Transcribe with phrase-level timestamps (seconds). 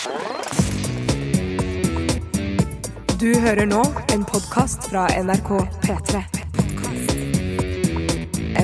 [0.00, 0.06] Du
[3.36, 3.82] hører nå
[4.14, 5.50] en podkast fra NRK
[5.82, 6.22] P3.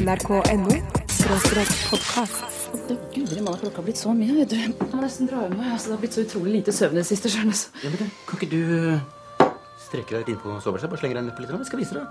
[0.01, 0.79] NRK.no
[1.13, 2.71] skråstrek podkast.
[3.13, 4.33] Gudri malla, klokka har blitt så mye.
[4.39, 4.57] vet du.
[4.57, 5.61] Jeg må nesten dra hjem.
[5.61, 7.29] Altså, det har blitt så utrolig lite søvn i det siste.
[7.29, 8.63] skjønner så- Ja, men det, Kan ikke du
[8.97, 10.89] uh, strekke deg litt inn på soveværelset?
[10.89, 11.51] Bare slenge deg ned på litt?
[11.53, 12.07] Jeg skal vise deg.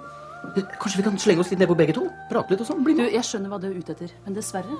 [0.55, 2.05] Eh, Kanskje vi kan slenge oss litt ned på begge to?
[2.29, 2.83] Prate litt og sånn?
[2.85, 3.09] Bli Du.
[3.09, 4.77] Jeg skjønner hva du er ute etter, men dessverre.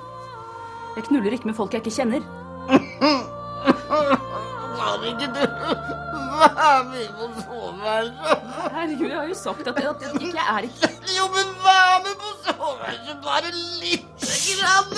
[0.94, 2.22] Jeg knuller ikke med folk jeg ikke kjenner.
[4.76, 5.44] Kan ikke du
[6.40, 8.38] være med på soveværelset?
[8.72, 12.14] Herregud, jeg har jo sagt at, at, ikke jeg er ikke Jo, men vær med
[12.22, 14.26] på soveværelset bare lite
[14.60, 14.96] grann!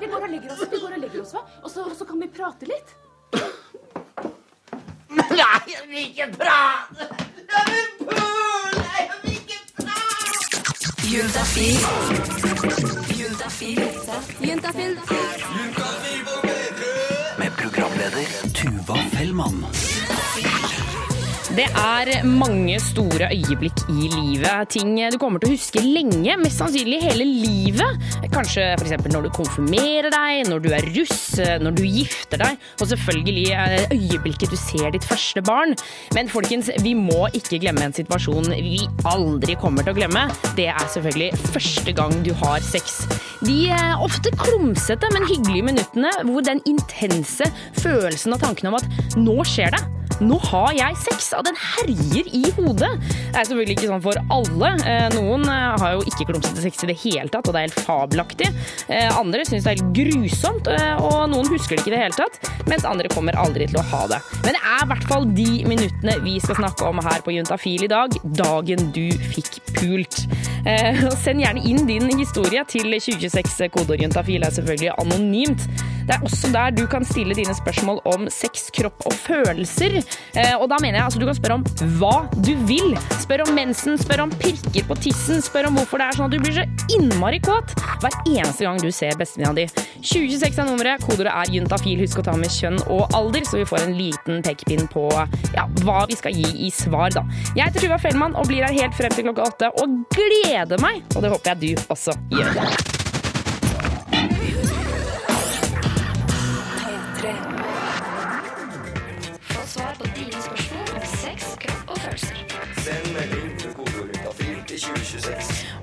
[0.00, 1.42] Vi går og legger oss, vi går og legger oss, hva?
[1.62, 2.94] Og så, og så kan vi prate litt.
[5.10, 7.08] Nei, jeg vil ikke prate!
[7.52, 8.86] Jeg vil pule!
[8.98, 10.22] Jeg vil ikke prate!
[11.12, 11.78] Juntafil.
[13.20, 13.82] Juntafil.
[14.48, 14.94] Juntafil.
[14.94, 16.01] Med
[17.82, 19.66] programleder Tuva Fellmann.
[21.52, 24.70] Det er mange store øyeblikk i livet.
[24.72, 28.06] Ting du kommer til å huske lenge, mest sannsynlig hele livet.
[28.32, 28.94] Kanskje f.eks.
[29.12, 31.20] når du konfirmerer deg, når du er russ,
[31.60, 35.76] når du gifter deg, og selvfølgelig eh, øyeblikket du ser ditt første barn.
[36.16, 38.80] Men folkens, vi må ikke glemme en situasjon vi
[39.12, 40.26] aldri kommer til å glemme.
[40.56, 43.02] Det er selvfølgelig første gang du har sex.
[43.44, 49.18] De er ofte klumsete, men hyggelige minuttene hvor den intense følelsen og tanken om at
[49.20, 49.84] nå skjer det.
[50.22, 52.90] Nå har jeg sex, den herjer i hodet.
[53.02, 54.72] Det er selvfølgelig ikke sånn for alle.
[54.88, 57.68] Eh, Noen eh, har jo ikke klumsete sex i det hele tatt, og det er
[57.68, 58.50] helt fabelaktig.
[58.88, 60.70] Eh, Andre syns det er helt grusomt,
[61.02, 62.50] og noen husker det ikke i det hele tatt.
[62.70, 64.20] Mens andre kommer aldri til å ha det.
[64.44, 67.86] Men det er i hvert fall de minuttene vi skal snakke om her på Juntafil
[67.86, 68.14] i dag.
[68.38, 70.24] Dagen du fikk pult.
[71.22, 73.70] Send gjerne inn din historie til 2026.
[73.74, 75.66] Kodeord juntafil er selvfølgelig anonymt.
[76.06, 80.00] Det er også der du kan stille dine spørsmål om sex, kropp og følelser.
[80.34, 81.66] Eh, og da mener jeg altså du kan spørre om
[82.00, 82.96] hva du vil.
[83.22, 86.36] Spør om mensen, spør om pirker på tissen, spør om hvorfor det er sånn at
[86.36, 89.66] du blir så innmari kåt hver eneste gang du ser bestevenninna di.
[90.02, 92.00] 2026 er nummeret, kodeordet er juntafil.
[92.02, 95.06] Husk å ta med kjønn og alder, så vi får en liten pekepinn på
[95.54, 97.24] ja, hva vi skal gi i svar, da.
[97.54, 101.04] Jeg heter Tuva Fellmann og blir her helt frem til klokka åtte, og gleder meg!
[101.14, 103.01] Og det håper jeg du også gjør.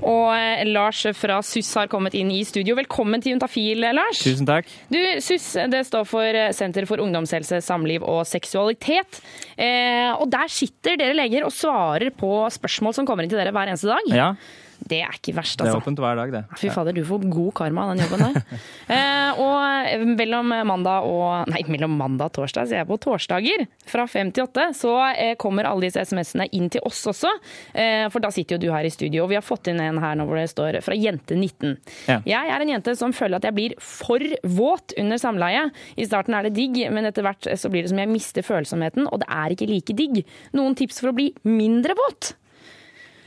[0.05, 2.75] Og eh, Lars fra SUS har kommet inn i studio.
[2.79, 4.21] Velkommen til Juntafil, Lars.
[4.23, 4.69] Tusen takk.
[4.91, 9.19] Du, SUS det står for eh, Senter for ungdomshelse, samliv og seksualitet.
[9.59, 13.53] Eh, og der sitter dere leger og svarer på spørsmål som kommer inn til dere
[13.55, 14.11] hver eneste dag.
[14.15, 14.31] Ja,
[14.79, 15.63] Det er ikke verst, altså.
[15.63, 15.83] det er altså.
[15.83, 16.59] åpent hver dag, det.
[16.59, 18.59] Fy fader, du får god karma av den jobben der.
[18.95, 24.05] eh, og mellom mandag og Nei, mellom mandag og torsdag, så jeg på torsdager, fra
[24.09, 27.31] fem til åtte, så eh, kommer alle disse SMS-ene inn til oss også.
[27.73, 30.01] Eh, for da sitter jo du her i studio, og vi har fått inn en
[30.01, 31.75] her nå hvor det står fra jente 19.
[32.09, 32.19] Ja.
[32.29, 35.67] Jeg er en jente som føler at jeg blir for våt under samleie.
[35.99, 39.09] I starten er det digg, men etter hvert så blir det som jeg mister følsomheten,
[39.09, 40.21] og det er ikke like digg.
[40.57, 42.33] Noen tips for å bli mindre våt?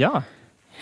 [0.01, 0.23] Ja.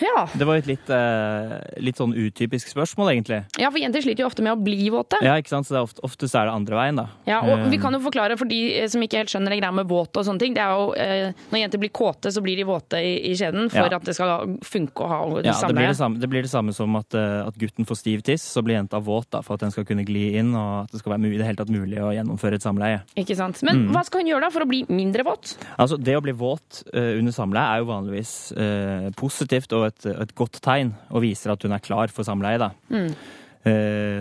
[0.00, 0.27] Ja.
[0.37, 3.44] Det var et litt, eh, litt sånn utypisk spørsmål, egentlig.
[3.61, 5.19] ja, for jenter sliter jo ofte med å bli våte.
[5.22, 5.66] Ja, ikke sant?
[5.69, 7.06] Så det er ofte, oftest er det andre veien, da.
[7.27, 7.71] Ja, og um.
[7.71, 10.16] vi kan jo forklare for de eh, som ikke helt skjønner det greia med våt
[10.16, 10.55] og sånne ting.
[10.55, 13.71] Det er jo, eh, Når jenter blir kåte, så blir de våte i, i skjeden
[13.71, 13.97] for Ja.
[13.97, 16.72] at det skal funke å ha ja, det blir det, samme, det blir det samme
[16.75, 19.61] som at, eh, at gutten får stiv tiss, så blir jenta våt da, for at
[19.61, 21.69] den skal kunne gli inn, og at det skal være mu- i det hele tatt
[21.71, 23.03] mulig å gjennomføre et samleie.
[23.17, 23.62] Ikke sant?
[23.62, 23.93] Men Mm.
[23.93, 25.56] hva skal hun gjøre da for å bli mindre våt?
[25.78, 30.08] Altså, Det å bli våt uh, under samleie er jo vanligvis uh, positivt og et,
[30.10, 32.60] et godt tegn, og viser at hun er klar for samleie.
[32.62, 32.72] da.
[32.90, 33.12] Mm.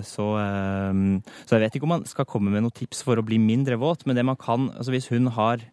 [0.03, 0.97] så, eh,
[1.47, 3.77] så jeg vet ikke om man skal komme med noen tips for å bli mindre
[3.79, 5.63] våt, men det man kan, altså hvis hun har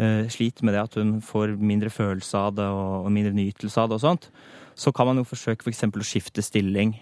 [0.00, 3.90] uh, slit med det at hun får mindre følelse av det og, mindre nytelse av
[3.90, 4.30] det og sånt,
[4.78, 6.94] så kan man jo forsøke for eksempel å skifte stilling.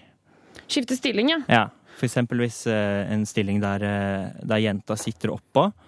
[0.68, 1.42] Skifte stilling, ja.
[1.52, 1.66] Ja,
[1.98, 5.87] for eksempel hvis eh, en stilling der, eh, der jenta sitter oppå, eh,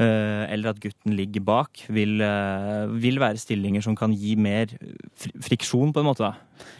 [0.00, 4.66] eller at gutten ligger bak, vil, eh, vil være stillinger som kan gi mer
[5.44, 6.24] friksjon, på en måte.
[6.30, 6.34] da.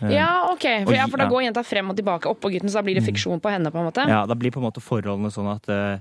[0.07, 0.65] Eh, Ja, ok.
[0.87, 3.05] For, ja, for da går jenta frem og tilbake oppå gutten, så da blir det
[3.05, 4.07] friksjon på henne, på en måte.
[4.09, 5.99] Ja, da blir på en måte forholdene sånn at, eh,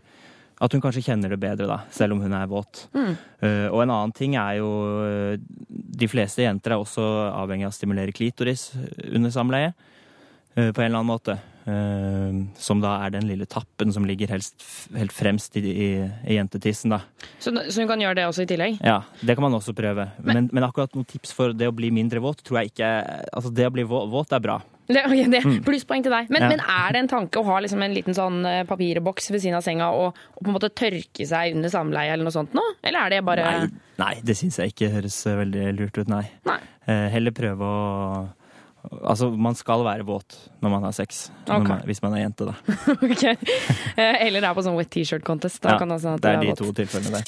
[0.62, 2.88] at hun kanskje kjenner det bedre, da, selv om hun er våt.
[2.96, 4.70] Eh, og en annen ting er jo
[5.34, 5.38] eh,
[6.00, 7.04] De fleste jenter er også
[7.36, 8.70] avhengig av å stimulere klitoris
[9.14, 9.74] under samleie.
[10.56, 11.38] eh, på en eller annen måte.
[11.70, 14.58] Eh, som da er den lille tappen som ligger helst,
[14.96, 15.90] helt fremst i, i,
[16.28, 17.02] i jentetissen, da.
[17.38, 18.80] Så, så hun kan gjøre det også i tillegg?
[18.86, 20.10] Ja, det kan man også prøve.
[20.24, 22.90] Men, men, akkurat noen tips for det å bli mindre våt, tror jeg ikke
[23.36, 24.60] Altså, det å bli våt, våt er bra.
[24.90, 25.60] Det, okay, det, Mm.
[25.68, 26.32] Plusspoeng til deg.
[26.34, 26.50] Men, Ja.
[26.50, 29.60] men er det en tanke å ha liksom en liten sånn eh, papirboks ved siden
[29.60, 32.64] av senga og, og på en måte tørke seg under samleie eller noe sånt nå?
[32.82, 33.70] Eller er det bare Nei,
[34.02, 36.24] nei det syns jeg ikke høres eh, veldig lurt ut, nei.
[36.50, 36.58] Nei.
[36.90, 37.80] Eh, heller prøve å
[39.04, 41.26] Altså, man skal være våt når man har sex.
[41.46, 41.68] Okay.
[41.68, 42.54] Man, hvis man er jente, da.
[43.12, 43.36] okay.
[43.98, 45.60] Eh, Eller er på sånn wet T-shirt-contest.
[45.66, 46.64] Da Ja, kan det sånn at det er er de våt.
[46.64, 47.24] to tilfellene der.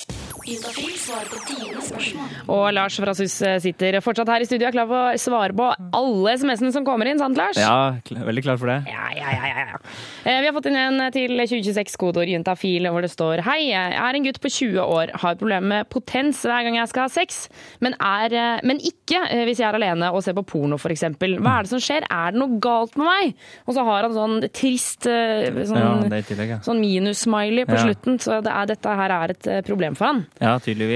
[2.51, 5.56] Og Lars fra SUS sitter fortsatt her i studio og er klar for å svare
[5.57, 5.68] på
[5.98, 7.57] alle SMS-ene som kommer inn, sant Lars?
[7.59, 8.80] Ja, kl- veldig klar for det.
[8.92, 9.80] Ja, ja, ja, ja, ja.
[10.25, 13.95] Eh, Vi har fått inn en til 2026 kodeord juntafil hvor det står Hei, jeg
[13.98, 17.12] er en gutt på 20 år, har problemer med potens hver gang jeg skal ha
[17.13, 17.47] sex,
[17.81, 21.06] men, er, eh, men ikke eh, hvis jeg er alene og ser på porno f.eks.
[21.18, 22.06] Hva er det som skjer?
[22.12, 23.36] Er det noe galt med meg?
[23.68, 25.81] Og så har han sånn trist eh, sånn,
[26.12, 26.59] Ja, tillegg, ja.
[26.65, 27.86] sånn minus-smiley på Ja.
[27.88, 30.25] slutten, så det er, dette her er et eh, problem for han.
[30.42, 30.89] Ja, tydeligvis.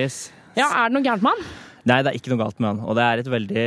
[0.56, 1.48] Ja, er det noe gærent med han?
[1.86, 2.82] Nei, det er ikke noe galt med han.
[2.82, 3.66] Og det er et veldig,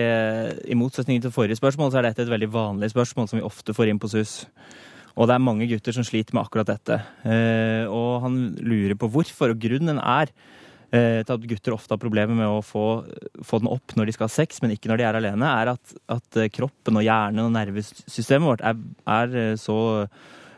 [0.66, 3.74] I motsetning til forrige spørsmål, så er dette et veldig vanlig spørsmål som vi ofte
[3.76, 4.40] får inn på SUS.
[5.18, 6.98] Og det er mange gutter som sliter med akkurat dette.
[7.26, 10.32] Eh, og han lurer på hvorfor, og grunnen er
[10.90, 12.86] eh, til at gutter ofte har problemer med å få,
[13.46, 15.72] få den opp når de skal ha sex, men ikke når de er alene, er
[15.74, 18.82] at, at eh, kroppen og hjernen og nervesystemet vårt er,
[19.18, 19.78] er eh, så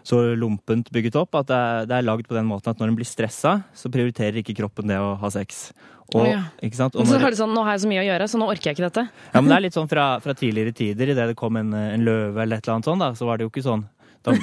[0.06, 2.92] så lumpent bygget opp at det er, det er lagd på den måten at når
[2.92, 5.70] en blir stressa, så prioriterer ikke kroppen det å ha sex.
[6.10, 6.42] Og, oh, ja.
[6.58, 8.70] Og så når- det sånn, nå har jeg så mye å gjøre, så nå orker
[8.70, 9.04] jeg ikke dette.
[9.32, 12.04] ja, men det er litt sånn fra, fra tidligere tider, idet det kom en, en
[12.04, 13.84] løve eller et eller annet sånt, da, så var det jo ikke sånn.
[14.20, 14.34] Da,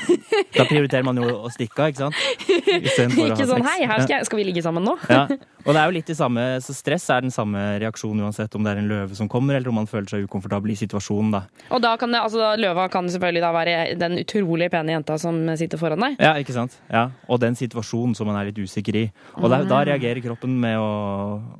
[0.56, 2.16] da prioriterer man jo å stikke av, ikke sant?
[2.48, 4.96] Ikke sånn hei, her skal, jeg, skal vi ligge sammen nå?
[5.06, 5.28] Ja.
[5.68, 8.66] Og det er jo litt det samme, så stress er den samme reaksjonen uansett om
[8.66, 11.44] det er en løve som kommer, eller om man føler seg ukomfortabel i situasjonen, da.
[11.76, 15.42] Og da kan det, altså løva kan selvfølgelig da være den utrolig pene jenta som
[15.60, 16.18] sitter foran deg.
[16.24, 16.80] Ja, ikke sant?
[16.90, 19.06] Ja, Og den situasjonen som man er litt usikker i.
[19.38, 20.92] Og da, da reagerer kroppen med å,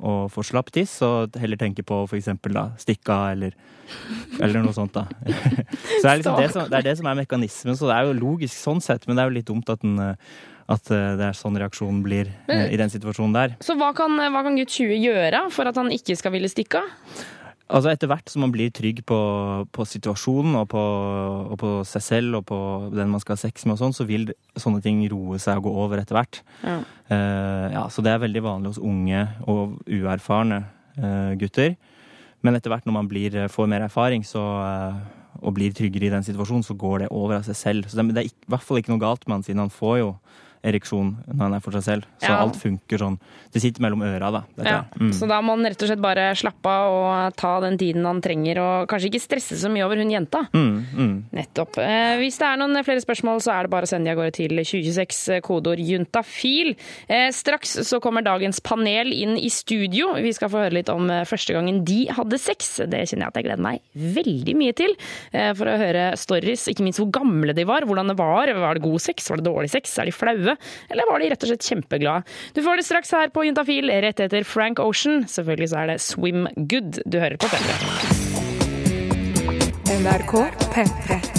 [0.00, 3.54] å få slapp tiss, og heller tenke på eksempel da, stikke av eller,
[4.40, 5.04] eller noe sånt, da.
[5.98, 8.07] Så det er, liksom det, som, det er det som er mekanismen, så det er
[8.07, 10.36] jo logisk sånn sett, men det er jo litt dumt at, den, eh,
[10.68, 13.56] at eh, det er sånn reaksjonen blir men, i den situasjonen der.
[13.64, 16.82] Så hva kan, hva kan gutt 20 gjøre for at han ikke skal ville stikke
[16.82, 17.26] av?
[17.68, 19.16] Altså Etter hvert som man blir trygg på,
[19.76, 20.84] på situasjonen og på,
[21.52, 22.60] og på seg selv og på
[22.94, 25.68] den man skal ha sex med, og sånn, så vil sånne ting roe seg og
[25.68, 26.40] gå over etter hvert.
[26.62, 26.78] Ja.
[27.12, 30.62] Uh, ja, så det er veldig vanlig hos unge og uerfarne
[30.96, 31.76] uh, gutter.
[32.44, 34.98] Men etter hvert når man blir, får mer erfaring så, eh,
[35.38, 37.88] og blir tryggere i den situasjonen, så går det over av seg selv.
[37.88, 40.10] Så det, er i hvert fall ikke noe galt med han, siden han får jo
[40.64, 42.04] ereksjon når han er for seg selv.
[42.20, 42.38] Så Ja.
[42.42, 43.18] alt funker sånn.
[43.52, 44.42] Det sitter mellom øra, da.
[44.62, 44.84] Ja.
[45.00, 45.12] Mm.
[45.12, 48.20] Så da må han rett og slett bare slappe av og ta den tiden han
[48.20, 50.48] trenger, og kanskje ikke stresse så mye over hun jenta.
[50.52, 51.24] Mm, mm.
[51.32, 51.78] Nettopp.
[51.78, 54.16] Eh, hvis det er noen flere spørsmål, så er det bare å sende de av
[54.20, 56.74] gårde til 2026, eh, kodeord juntafil.
[57.08, 60.14] Eh, straks så kommer dagens panel inn i studio.
[60.20, 62.76] Vi skal få høre litt om eh, første gangen de hadde sex.
[62.84, 64.94] Det kjenner jeg at jeg gleder meg veldig mye til.
[65.32, 68.52] Eh, for å høre stories, ikke minst hvor gamle de var, hvordan det var.
[68.52, 70.47] Var det god sex, var det dårlig sex, er de flaue?
[70.88, 72.38] Eller var de rett og slett kjempeglade?
[72.56, 75.24] Du får det straks her på Juntafil, rett etter Frank Ocean.
[75.30, 77.50] Selvfølgelig så er det Swim Good du hører på.
[77.52, 77.76] Petter.
[79.98, 80.32] NRK
[80.74, 81.37] P3.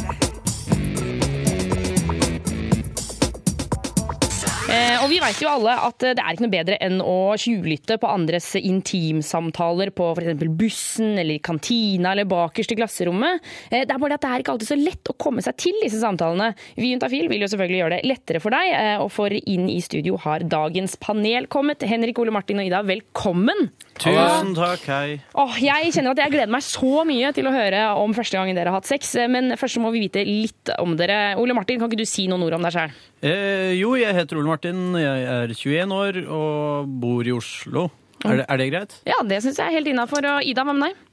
[4.69, 7.33] Eh, og vi vet jo alle at eh, det er ikke noe bedre enn å
[7.42, 10.44] tjuvlytte på andres intimsamtaler på f.eks.
[10.60, 13.42] bussen eller kantina eller bakerst i klasserommet.
[13.71, 15.81] Eh, det er bare at det er ikke alltid så lett å komme seg til
[15.81, 16.51] disse samtalene.
[16.77, 19.66] Vi i Juntafil vil jo selvfølgelig gjøre det lettere for deg, eh, og for inn
[19.74, 21.89] i studio har dagens panel kommet.
[21.89, 23.71] Henrik, Ole Martin og Ida, velkommen!
[23.99, 25.18] Tusen takk, hei.
[25.35, 28.56] Åh, jeg kjenner at jeg gleder meg så mye til å høre om første gangen
[28.56, 31.35] dere har hatt sex, eh, men først må vi vite litt om dere.
[31.41, 32.95] Ole Martin, kan ikke du si noen ord om deg sjøl?
[33.19, 37.89] Eh, jo, jeg heter Ole Martin, jeg er 21 år og bor i Oslo.
[38.23, 38.97] Er det, er det greit?
[39.07, 40.25] Ja, det syns jeg er helt innafor.
[40.35, 41.06] Og Ida, hva med deg?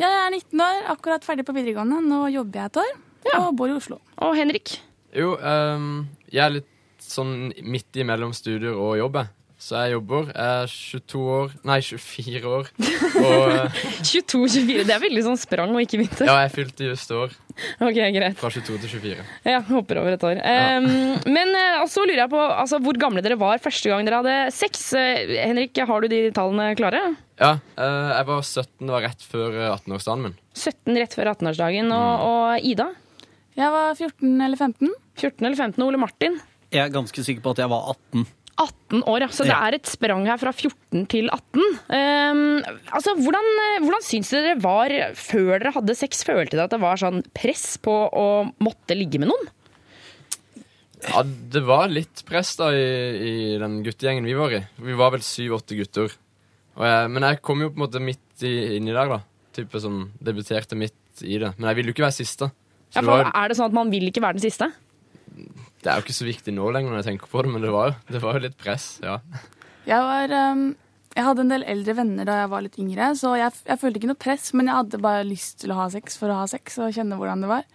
[0.00, 2.00] Jeg er 19 år, akkurat ferdig på videregående.
[2.08, 2.94] Nå jobber jeg et år
[3.38, 4.00] og bor i Oslo.
[4.24, 4.76] Og Henrik?
[5.16, 6.70] Jo, um, jeg er litt
[7.04, 9.20] sånn midt imellom studier og jobb.
[9.64, 10.26] Så jeg jobber.
[10.28, 12.66] Jeg er 22 år Nei, 24 år.
[13.24, 16.28] Og eh, 22-24, det er veldig sånn sprang og ikke vinter.
[16.28, 17.32] ja, jeg fylte just år.
[17.78, 18.36] Ok, greit.
[18.36, 19.24] Fra 22 til 24.
[19.48, 20.42] Ja, hopper over et år.
[20.44, 20.88] Um,
[21.32, 24.36] men uh, så lurer jeg på altså, hvor gamle dere var første gang dere hadde
[24.52, 24.90] sex.
[24.92, 27.00] Uh, Henrik, har du de tallene klare?
[27.40, 30.36] Ja, eh, jeg var 17, det var rett før eh, 18-årsdagen min.
[30.54, 31.90] 17 rett før 18-årsdagen.
[31.96, 32.92] Og, og Ida?
[33.58, 34.92] Jeg var 14 eller 15.
[35.18, 35.82] 14 eller 15.
[35.86, 36.38] Ole Martin?
[36.74, 38.26] Jeg er ganske sikker på at jeg var 18.
[38.60, 39.28] 18 år, ja.
[39.34, 39.60] Så det Ja.
[39.66, 41.64] er et sprang her fra 14 til 18.
[41.88, 43.48] Um, altså, hvordan,
[43.82, 46.22] hvordan syns dere det var før dere hadde sex?
[46.24, 48.26] Følte dere at det var sånn press på å
[48.62, 49.50] måtte ligge med noen?
[51.04, 52.84] Ja, det var litt press da i,
[53.28, 54.62] i den guttegjengen vi var i.
[54.80, 56.14] Vi var vel syv-åtte gutter.
[56.78, 59.18] Og jeg, men jeg kom jo på en måte midt i, inni der, da.
[59.54, 61.52] Type sånn, Debuterte midt i det.
[61.58, 62.48] Men jeg ville jo ikke være siste.
[62.90, 64.70] Så Ja, det, for var, er det sånn at man vil ikke være den siste?
[65.34, 67.74] Det er jo ikke så viktig nå lenger når jeg tenker på det, men det
[67.74, 69.18] var jo, det var jo litt press, ja.
[69.84, 70.62] Jeg var um,
[71.12, 74.00] Jeg hadde en del eldre venner da jeg var litt yngre, så jeg, jeg følte
[74.00, 76.46] ikke noe press, men jeg hadde bare lyst til å ha sex for å ha
[76.50, 77.68] sex og kjenne hvordan det var.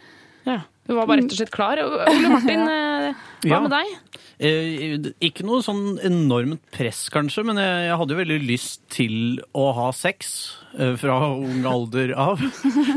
[0.47, 0.61] Ja.
[0.89, 1.77] Du var bare rett og slett klar.
[1.85, 3.91] Ole Martin, eh, hva med deg?
[4.39, 9.15] Eh, ikke noe sånn enormt press, kanskje, men jeg, jeg hadde jo veldig lyst til
[9.53, 10.31] å ha sex
[10.79, 12.41] eh, fra ung alder av.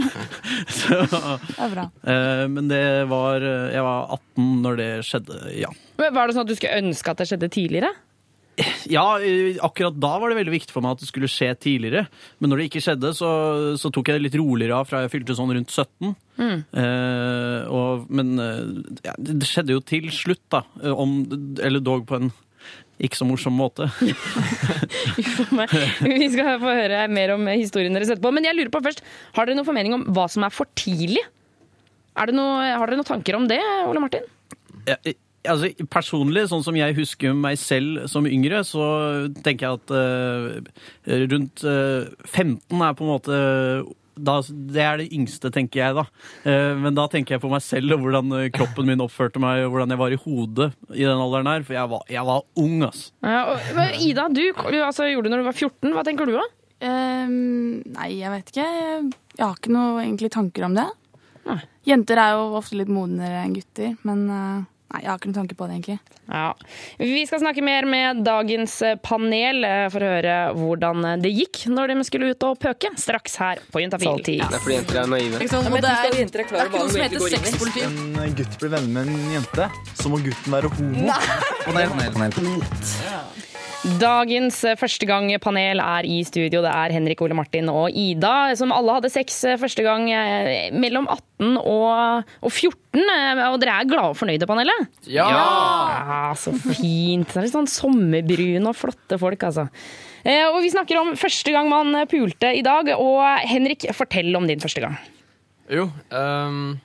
[0.79, 1.85] Så, Det er bra.
[2.07, 5.71] eh, men det var Jeg var 18 når det skjedde, ja.
[6.01, 7.93] Men Var det sånn at du skulle ønske at det skjedde tidligere?
[8.93, 12.05] Ja, eh, akkurat da var det veldig viktig for meg at det skulle skje tidligere.
[12.43, 13.31] Men når det ikke skjedde, så,
[13.81, 16.13] så tok jeg det litt roligere av fra jeg fylte sånn rundt 17.
[16.43, 18.63] Eh, og, men eh,
[19.09, 20.65] ja, det skjedde jo til slutt, da.
[20.83, 21.17] eh, Om,
[21.65, 22.33] eller dog på en
[23.03, 23.89] ikke så morsom måte.
[26.07, 28.31] Vi skal få høre mer om historien deres etterpå.
[28.37, 29.03] Men jeg lurer på først,
[29.35, 31.25] har dere noen formening om hva som er for tidlig?
[32.15, 34.29] Er det noe, har dere noen tanker om det, Ole Martin?
[34.87, 34.99] Ja,
[35.49, 38.85] altså, personlig, sånn som jeg husker meg selv som yngre, så
[39.43, 43.43] tenker jeg at uh, rundt uh, 15 er på en måte
[44.13, 46.05] da, det er det yngste, tenker jeg da.
[46.49, 49.65] Eh, men da tenker jeg på meg selv og hvordan eh, kroppen min oppførte meg,
[49.65, 51.65] og hvordan jeg var i hodet i den alderen her.
[51.67, 53.07] For jeg var, jeg var ung, ass.
[53.25, 53.71] Ja, og,
[54.05, 54.43] Ida, du
[54.83, 55.95] altså, gjorde det når du var 14.
[55.97, 56.45] Hva tenker du da?
[56.83, 58.69] Um, nei, jeg vet ikke.
[59.39, 60.89] Jeg har ikke noe egentlig tanker om det.
[61.47, 61.61] Nei.
[61.89, 64.61] Jenter er jo ofte litt modnere enn gutter, men uh,
[64.93, 65.99] nei, jeg har ikke noen tanke på det, egentlig.
[66.33, 66.55] Ja.
[67.01, 71.93] Vi skal snakke mer med dagens panel eh, for å høre hvordan det gikk når
[71.93, 72.93] de skulle ut og pøke.
[73.01, 74.23] Straks her på Juntafil.
[74.23, 75.43] Det er fordi jenter er naive.
[75.43, 77.87] Liksom, og det er, det er ikke noe som heter sexpoliti.
[77.87, 81.03] en gutt blir venner med en jente, så må gutten være homo.
[83.83, 86.61] Dagens eh, første gang panel er i studio.
[86.63, 90.69] Det er Henrik, Ole Martin og Ida, som alle hadde sex eh, første gang eh,
[90.71, 93.03] mellom 18 og, og 14.
[93.03, 94.87] eh, Og dere er glade og fornøyde, panelet?
[95.11, 95.27] Ja!
[95.27, 97.27] Ja, så fint.
[97.33, 99.67] Det er litt sånn sommerbrune og flotte folk, altså.
[100.23, 102.95] Eh, Og vi snakker om første gang man pulte i dag.
[102.95, 103.19] Og
[103.51, 104.95] Henrik, fortell om din første gang.
[105.73, 106.77] Jo, um,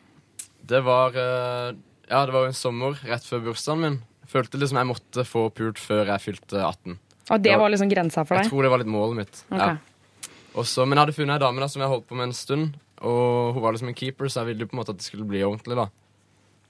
[0.70, 3.98] det var Ja, det var jo en sommer rett før bursdagen min.
[4.28, 6.98] Følte liksom jeg måtte få pult før jeg fylte 18.
[7.32, 8.46] Og det var liksom grensa for deg?
[8.46, 9.40] Jeg tror det var litt målet mitt.
[9.52, 9.76] Okay.
[9.76, 10.34] Ja.
[10.58, 12.76] Også, men jeg hadde funnet ei dame da, som jeg holdt på med en stund.
[13.08, 15.06] Og hun var liksom en keeper, så jeg ville jo på en måte at det
[15.06, 15.78] skulle bli ordentlig.
[15.78, 15.88] da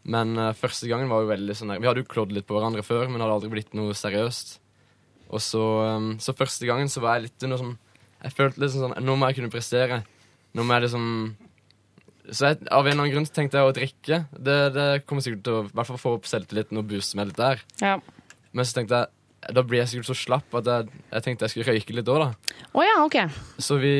[0.04, 2.58] Men uh, første gangen var jo veldig sånn der- Vi hadde jo klådd litt på
[2.58, 4.58] hverandre før, men det hadde aldri blitt noe seriøst.
[5.30, 5.64] Og så,
[5.98, 7.78] um, så første gangen så var jeg litt under sånn
[8.24, 10.04] Jeg følte liksom sånn Nå må jeg kunne prestere.
[10.56, 11.36] Nå må jeg liksom
[12.32, 14.18] Så jeg, av en eller annen grunn tenkte jeg å drikke.
[14.32, 17.30] Det, det kommer sikkert til å i hvert fall få opp selvtilliten og booste meg
[17.30, 17.62] litt der.
[17.80, 17.94] Ja.
[18.52, 19.14] Men så tenkte jeg
[19.54, 22.24] da blir jeg sikkert så slapp at jeg, jeg tenkte jeg skulle røyke litt òg,
[22.24, 22.58] da.
[22.74, 23.18] Oh, ja, ok.
[23.64, 23.94] Så vi,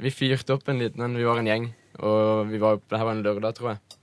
[0.00, 1.18] vi fyrte opp en liten en.
[1.18, 1.68] Vi var en gjeng.
[2.00, 3.98] Og vi var, det her var en lørdag, tror jeg.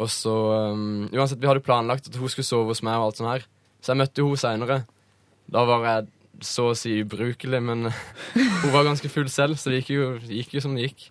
[0.00, 0.32] Og så
[0.72, 3.46] um, Uansett, vi hadde planlagt at hun skulle sove hos meg, og alt sånt her.
[3.82, 4.78] Så jeg møtte jo henne seinere.
[5.52, 6.10] Da var jeg
[6.42, 7.90] så å si ubrukelig, men
[8.62, 11.10] hun var ganske full selv, så det gikk jo, gikk jo som det gikk.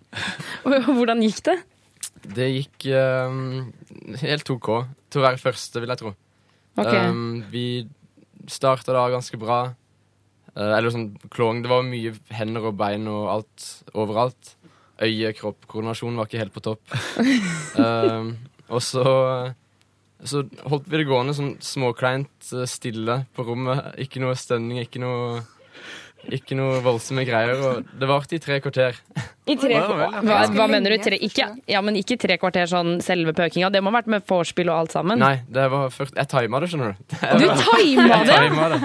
[0.64, 1.58] Hvordan gikk det?
[2.22, 3.70] Det gikk um,
[4.22, 4.70] helt OK.
[5.12, 6.14] Til å være første, vil jeg tro.
[6.78, 7.08] Okay.
[7.10, 7.66] Um, vi
[8.50, 9.64] starta da ganske bra.
[10.52, 11.62] Uh, eller sånn klåing.
[11.64, 14.54] Det var mye hender og bein og alt overalt.
[15.02, 16.94] Øye, kropp, koordinasjonen var ikke helt på topp.
[17.78, 18.34] um,
[18.74, 19.04] og så
[20.24, 23.92] så holdt vi det gående sånn småkleint eh, stille på rommet.
[24.02, 25.42] Ikke noe stemning, ikke noe
[26.30, 27.58] ikke noe voldsomme greier.
[27.66, 28.98] Og det varte i tre kvarter.
[29.50, 31.02] I tre, hva, hva mener du?
[31.02, 33.72] Tre, ikke, ja, men ikke tre kvarter sånn selve pøkinga.
[33.74, 35.18] Det må ha vært med vorspiel og alt sammen.
[35.22, 37.16] Nei, det var først Jeg tima det, skjønner du.
[37.42, 38.38] Du tima Jeg det?
[38.46, 38.80] tima det.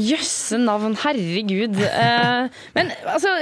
[0.00, 1.76] Jøsse navn, herregud.
[1.84, 3.34] Eh, men altså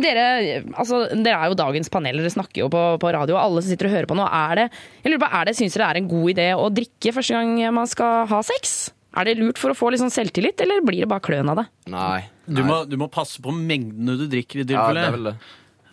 [0.00, 0.26] dere,
[0.72, 3.74] altså, dere er jo dagens panel, dere snakker jo på, på radio, og alle som
[3.74, 4.24] sitter og hører på nå.
[4.24, 4.68] Er det,
[5.04, 7.36] jeg lurer på, er det, Syns dere det er en god idé å drikke første
[7.36, 8.78] gang man skal ha sex?
[9.18, 11.58] Er det lurt for å få litt sånn selvtillit, eller blir det bare kløn av
[11.58, 11.66] det?
[11.90, 12.20] Nei.
[12.46, 15.34] Du må, du må passe på mengdene du drikker i Ja, det er vel det.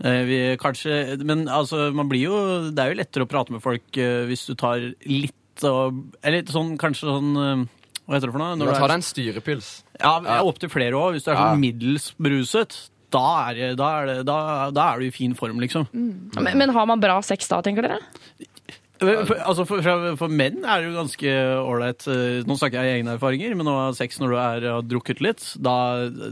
[0.05, 2.37] Eh, Vi, kanskje, men altså, man blir jo,
[2.69, 6.45] det er jo lettere å prate med folk eh, hvis du tar litt og, Eller
[6.53, 7.63] sånn, kanskje sånn eh,
[8.05, 8.59] Hva heter det for noe?
[8.61, 9.71] Du tar ta deg en styrepils.
[10.01, 11.15] Ja, opptil flere år.
[11.15, 12.75] Hvis du er sånn middels beruset,
[13.13, 14.37] da er, det- da, er det, da,
[14.75, 15.87] da er du i fin form, liksom.
[15.93, 17.99] Men, men har man bra sex da, tenker dere?
[18.97, 22.89] For, altså for, for, for menn er det jo ganske ålreit eh, Nå snakker jeg
[22.89, 25.75] i egne erfaringer, men å ha sex når du er, har drukket litt, da,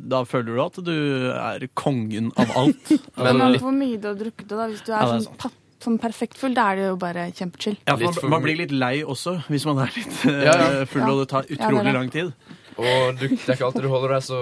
[0.01, 0.95] da føler du at du
[1.35, 2.89] er kongen av alt.
[3.21, 4.65] Men Altså, hvor mye du har drukket da.
[4.71, 5.53] Hvis du er Ja, er sånn, pa-
[5.85, 7.77] sånn perfekt full, da er det jo bare kjempechill.
[7.85, 10.85] ja, man, man blir litt lei også, hvis man er litt eh, Ja, ja.
[10.89, 11.93] full og det tar Ja, det utrolig det.
[12.01, 12.33] lang tid.
[12.77, 14.39] Og du, det er ikke alltid du holder deg så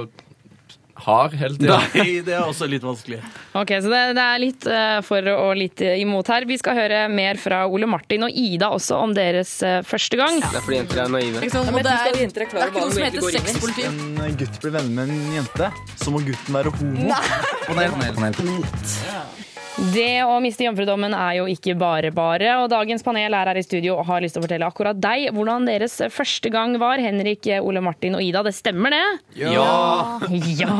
[1.03, 1.77] hard hele tida.
[1.97, 3.17] Nei, det er også litt vanskelig.
[3.57, 6.45] Ok, så det, det er litt eh, for og litt imot her.
[6.49, 10.39] Vi skal høre mer fra Ole Martin og Ida også om deres eh, første gang.
[10.41, 11.37] Det er fordi jenter er naive.
[11.49, 11.69] Sant?
[11.73, 13.87] Og det er, det er ikke noe som heter sexpolitikk.
[14.29, 17.09] En gutt blir venner med en jente, så må gutten være homo.
[19.73, 23.63] Det å miste jomfrudommen er jo ikke bare bare, og dagens panel er her i
[23.65, 27.01] studio og har lyst til å fortelle akkurat deg hvordan deres første gang var.
[27.01, 29.01] Henrik, Ole Martin og Ida, det stemmer det?
[29.41, 30.19] Ja!
[30.29, 30.75] Ja!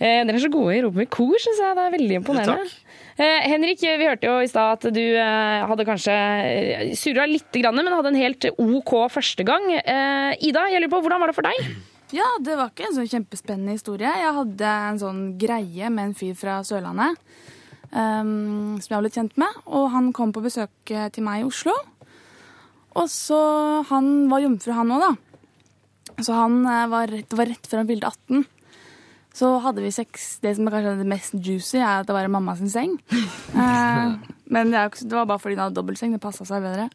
[0.00, 1.76] Eh, dere er så gode i rope med kor, syns jeg.
[1.76, 2.80] Det er veldig imponerende.
[3.20, 7.52] Eh, Henrik, vi hørte jo i stad at du eh, hadde kanskje eh, surra litt,
[7.52, 9.68] grann, men hadde en helt OK første gang.
[9.76, 11.76] Eh, Ida, jeg lurer på, hvordan var det for deg?
[12.16, 14.08] Ja, det var ikke en sånn kjempespennende historie.
[14.08, 17.20] Jeg hadde en sånn greie med en fyr fra Sørlandet
[17.92, 19.58] um, som jeg var litt kjent med.
[19.66, 21.74] Og han kom på besøk eh, til meg i Oslo.
[22.98, 23.40] Og så
[23.86, 25.12] Han var jomfru, han òg, da.
[26.20, 28.46] Så han eh, var rett, det var rett før han fylte 18.
[29.40, 30.38] Så hadde vi sex.
[30.42, 32.98] Det som er kanskje det mest juicy, er at det var i mamma sin seng.
[33.54, 34.18] uh,
[34.54, 36.16] men det, jo var bare fordi hun hadde dobbeltseng.
[36.16, 36.90] Det passa seg bedre.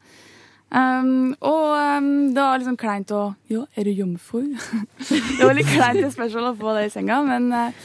[0.76, 4.42] Um, og um, det var liksom kleint å Ja, er du jomfru?
[5.38, 7.78] det var litt kleint det spørsmålet å få det i senga, men eh,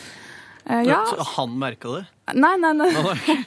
[0.64, 1.02] eh, ja.
[1.10, 2.02] Så Han merka det?
[2.36, 2.90] Nei, nei, nei.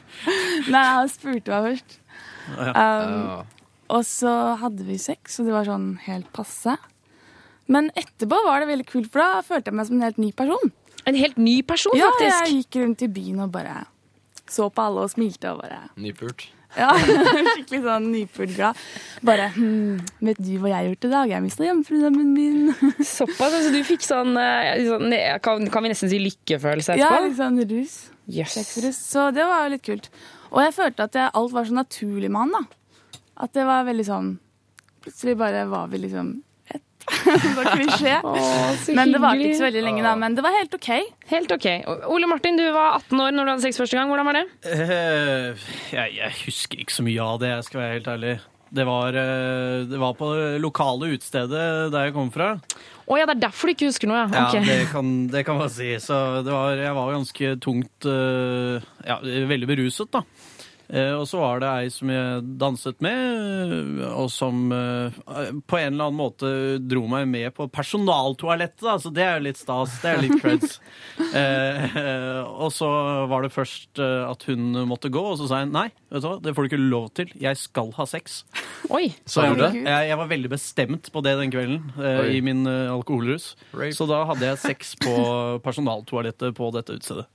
[0.74, 0.84] Nei.
[0.84, 2.00] han spurte meg først.
[2.60, 3.44] Um,
[3.94, 6.75] og så hadde vi sex, og det var sånn helt passe.
[7.72, 10.32] Men etterpå var det veldig kult, for da følte jeg meg som en helt ny
[10.36, 10.74] person.
[11.08, 12.32] En helt ny person, ja, faktisk?
[12.32, 13.84] jeg gikk rundt i byen og bare
[14.50, 16.46] så på alle og smilte og bare Nypult.
[16.77, 16.89] Ja,
[17.53, 18.80] skikkelig sånn nypult glad.
[19.25, 21.34] Bare hm, Vet du hva jeg har gjort i dag?
[21.36, 22.72] Jeg mista hjemmefruen min.
[23.15, 23.50] Såpass?
[23.50, 27.62] Altså, du fikk sånn, eh, sånn kan, kan vi nesten si lykkefølelse Ja, litt sånn
[27.70, 27.98] rus.
[28.32, 28.56] Yes.
[28.98, 30.10] Så det var jo litt kult.
[30.53, 33.20] Og jeg følte at jeg, alt var så naturlig med han, da.
[33.44, 34.34] At det var veldig sånn
[35.03, 36.27] Plutselig bare var vi liksom.
[37.56, 38.16] så klisjé.
[38.96, 40.14] Men det varte ikke så veldig lenge, da.
[40.20, 40.90] Men det var helt OK.
[41.34, 41.68] Helt ok.
[42.12, 44.12] Ole Martin, du var 18 år når du hadde sex første gang.
[44.14, 44.48] Hvordan var det?
[44.64, 48.36] Uh, jeg, jeg husker ikke så mye av det, jeg skal være helt ærlig.
[48.74, 52.56] Det var, eh, det var på det lokale utestedet der jeg kom fra.
[53.06, 54.48] Å ja, det er derfor du ikke husker noe, ja.
[54.50, 55.92] Ja, det kan, det kan man si.
[56.02, 60.24] Så det var, jeg var ganske tungt eh, Ja, veldig beruset, da.
[60.93, 65.15] Eh, og så var det ei som jeg danset med, eh, og som eh,
[65.65, 66.51] på en eller annen måte
[66.86, 68.84] dro meg med på personaltoalettet.
[68.84, 68.97] Da.
[69.01, 69.97] Så det er jo litt stas.
[70.03, 70.79] Det er litt creds.
[71.34, 72.88] Eh, og så
[73.29, 76.34] var det først at hun måtte gå, og så sa jeg nei, vet du hva,
[76.41, 77.32] det får du ikke lov til.
[77.41, 78.41] Jeg skal ha sex.
[78.93, 79.08] Oi.
[79.29, 79.82] Så jeg?
[79.82, 83.53] Jeg, jeg var veldig bestemt på det den kvelden, eh, i min alkoholrus.
[83.73, 83.93] Rape.
[83.97, 85.13] Så da hadde jeg sex på
[85.65, 87.25] personaltoalettet på dette utstedet.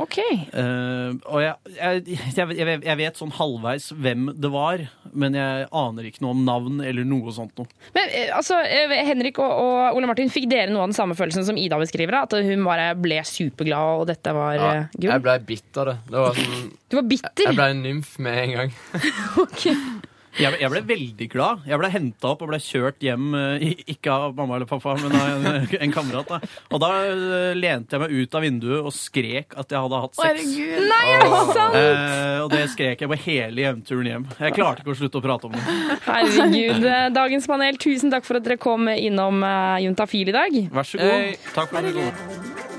[0.00, 0.18] Ok.
[0.20, 4.84] Eh, og jeg, jeg, jeg, jeg, jeg vet sånn halvveis hvem det var,
[5.16, 7.66] men jeg aner ikke noe om navn eller noe sånt noe.
[7.96, 11.16] Men eh, altså, eh, Henrik og, og Ole Martin, fikk dere noe av den samme
[11.18, 12.20] følelsen som Ida beskriver?
[12.22, 15.10] At hun bare ble superglad, og dette var Ja, eh, gull?
[15.16, 15.96] jeg ble bitter, det.
[16.12, 17.46] det var sånn, Du var bitter?
[17.48, 18.76] jeg ble en nymf med en gang.
[20.38, 21.64] Jeg, jeg ble veldig glad.
[21.66, 25.16] Jeg ble henta opp og ble kjørt hjem, eh, ikke av mamma eller pappa, men
[25.18, 26.30] av en, en kamerat.
[26.30, 26.38] Da.
[26.70, 30.16] Og da eh, lente jeg meg ut av vinduet og skrek at jeg hadde hatt
[30.20, 30.28] sex.
[30.30, 30.86] Herregud.
[30.92, 31.78] Nei, er det sant?
[31.80, 34.28] Eh, og det skrek jeg på hele hjemturen hjem.
[34.38, 36.00] Jeg klarte ikke å slutte å prate om det.
[36.06, 36.88] Herregud.
[36.94, 39.42] Eh, Dagens panel, tusen takk for at dere kom innom
[39.82, 40.60] Juntafil i dag.
[40.70, 41.16] Vær så god.
[41.16, 41.38] Hei.
[41.56, 42.69] Takk for det.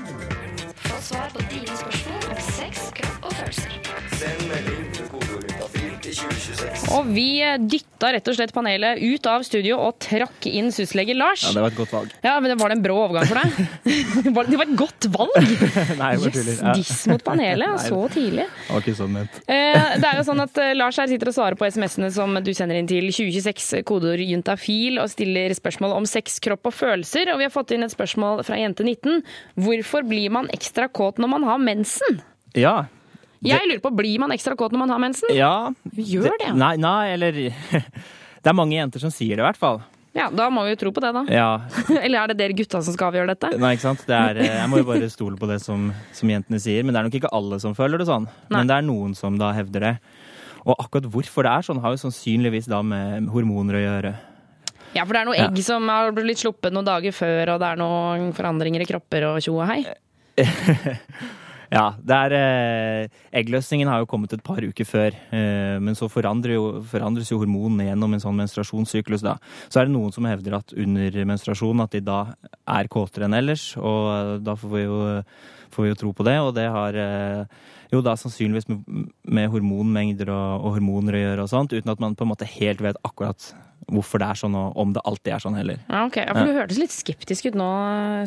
[6.98, 11.14] Og vi eh, dytta rett og slett panelet ut av studio og trakk inn syslege
[11.16, 11.44] Lars.
[11.46, 12.14] Ja, det var et godt valg.
[12.24, 13.50] Ja, men det Var det en brå overgang for deg?
[14.22, 15.52] Det var et godt valg!
[16.02, 16.10] Nei.
[16.18, 16.72] Yes, Ja.
[16.76, 17.86] diss mot panelet, Nei.
[17.88, 18.44] så tidlig.
[18.46, 19.38] Det var ikke sånn ment.
[19.46, 22.34] Eh, Det er jo sånn at eh, Lars her sitter og svarer på SMS-ene som
[22.44, 27.32] du sender inn til 2026, kodeord juntafil, og stiller spørsmål om sex, kropp og følelser.
[27.32, 29.22] Og vi har fått inn et spørsmål fra jente 19.
[29.62, 32.20] Hvorfor blir man ekstra kåt når man har mensen?
[32.58, 32.82] Ja.
[33.42, 35.32] Jeg lurer på, Blir man ekstra kåt når man har mensen?
[35.34, 35.72] Ja.
[35.96, 36.52] Gjør det?
[36.54, 37.32] Nei, nei, eller
[38.42, 39.80] Det er mange jenter som sier det, i hvert fall.
[40.14, 41.22] Ja, Da må vi jo tro på det, da.
[41.32, 41.48] Ja.
[42.04, 43.52] Eller er det dere gutta som skal avgjøre dette?
[43.56, 44.02] Nei, ikke sant?
[44.04, 46.84] Det er, eh, jeg må jo bare stole på det som, som jentene sier.
[46.84, 48.26] Men det er nok ikke alle som føler det sånn.
[48.50, 48.58] Nei.
[48.58, 49.92] Men det er noen som da hevder det.
[50.66, 54.12] Og akkurat hvorfor det er sånn, har jo sannsynligvis da med hormoner å gjøre.
[54.92, 55.46] Ja, for det er noe Ja.
[55.48, 59.30] egg som har blitt sluppet noen dager før, og det er noen forandringer i kropper
[59.30, 59.80] og tjo og hei.
[61.72, 66.04] Ja, det er eh, Eggløsningen har jo kommet et par uker før, eh, men så
[66.04, 69.24] jo, forandres jo hormonene gjennom en sånn menstruasjonssyklus.
[69.24, 69.38] da.
[69.72, 72.20] Så er det noen som hevder at under menstruasjon at de da
[72.68, 75.00] er kåtere enn ellers, og eh, da får vi jo,
[75.72, 76.38] får vi jo tro på det.
[76.44, 77.58] Og det har eh,
[77.94, 82.04] jo da sannsynligvis med, med hormonmengder og, og hormoner å gjøre og sånt, uten at
[82.04, 83.54] man på en måte helt vet akkurat
[83.90, 85.78] hvorfor det er sånn, og om det alltid er sånn heller.
[85.88, 86.16] Ja, ok.
[86.22, 87.66] Ja, for Du hørtes litt skeptisk ut nå,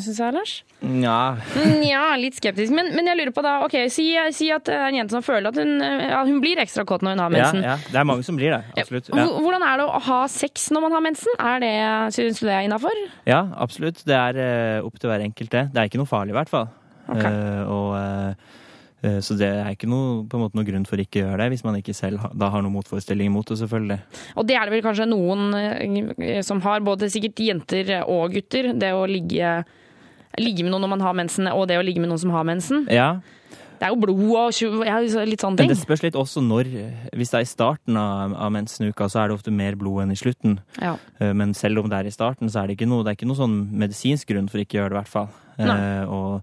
[0.04, 0.52] syns jeg, Lars.
[0.82, 2.72] Ja, Mm, Ja, litt skeptisk.
[2.76, 5.22] Men, men jeg lurer på da, ok, si, si at det er en jente som
[5.24, 7.62] føler at hun, ja, hun blir ekstra kåt når hun har mensen.
[7.64, 7.76] ja.
[7.90, 8.60] Det er mange som blir det.
[8.82, 9.08] Absolutt.
[9.14, 9.24] Ja.
[9.40, 11.38] Hvordan er det å ha sex når man har mensen?
[11.40, 11.74] Er det,
[12.16, 13.00] Syns du det er innafor?
[13.26, 14.04] Ja, absolutt.
[14.06, 15.64] Det er eh, opp til hver enkelt, det.
[15.72, 16.68] Det er ikke noe farlig, i hvert fall.
[17.08, 17.22] Ok.
[17.22, 18.54] Uh, og, eh,
[19.22, 21.50] så det er ikke noe, på en måte noe grunn for ikke å gjøre det,
[21.52, 23.98] hvis man ikke selv da har noen motforestilling mot det, selvfølgelig.
[24.40, 28.72] Og det er det vel kanskje noen eh, som har, både sikkert jenter og gutter.
[28.74, 29.52] Det å ligge,
[30.40, 32.48] ligge med noen når man har mensen, og det å ligge med noen som har
[32.48, 32.86] mensen.
[32.90, 33.18] Ja,
[33.76, 34.96] Det er jo blod og ja,
[35.28, 35.68] litt sånne ting.
[35.68, 36.70] men det spørs litt også når.
[37.12, 40.14] Hvis det er i starten av, av mensenuka, så er det ofte mer blod enn
[40.14, 40.56] i slutten.
[40.80, 40.94] Ja.
[41.20, 43.18] Eh, Men selv om det er i starten, så er det ikke noe, det er
[43.20, 45.28] ikke noe sånn medisinsk grunn for ikke å gjøre det, i hvert fall.
[45.60, 46.40] Eh, og,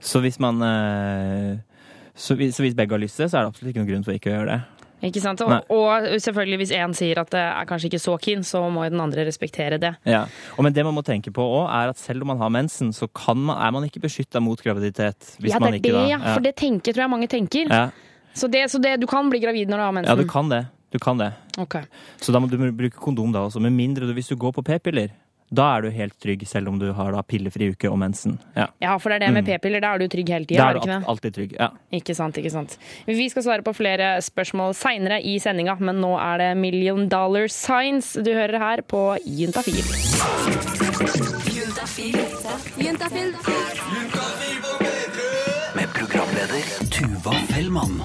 [0.00, 1.60] så hvis man eh,
[2.14, 3.90] så hvis, så hvis begge har lyst til det, så er det absolutt ikke noen
[3.90, 4.82] grunn for ikke å gjøre det.
[5.02, 5.40] Ikke sant?
[5.42, 8.84] Og, og selvfølgelig, hvis én sier at det er kanskje ikke så keen, så må
[8.86, 9.96] jo den andre respektere det.
[10.06, 10.22] Ja.
[10.54, 12.92] Og men det man må tenke på òg, er at selv om man har mensen,
[12.94, 15.34] så kan man, er man ikke beskytta mot graviditet.
[15.42, 16.20] Hvis ja, det man er ikke det, ja.
[16.28, 17.66] For det tenker, tror jeg mange tenker.
[17.72, 17.90] ja.
[18.32, 20.08] Så, det, så det, du kan bli gravid når du har mensen?
[20.08, 20.62] ja, du kan det.
[20.92, 21.32] Du kan det.
[21.60, 21.84] Okay.
[22.20, 23.60] Så da må du bruke kondom da også.
[23.60, 25.12] Med mindre du, hvis du går på p-piller,
[25.52, 28.38] da er du helt trygg, selv om du har da pillefri uke og mensen.
[28.56, 28.66] Ja.
[28.80, 29.50] Ja, for det er det med Mm.
[29.60, 29.80] p-piller.
[29.84, 31.08] Da er du trygg hele Da tida, er du ikke det?
[31.08, 31.52] alltid trygg.
[31.60, 31.68] Ja.
[31.92, 32.78] Ikke sant, ikke sant.
[33.06, 37.46] Vi skal svare på flere spørsmål seinere i sendinga, men nå er det Million Dollar
[37.48, 39.84] Signs du hører her på Juntafil.
[45.74, 48.02] Med programleder Tuva Fellmann.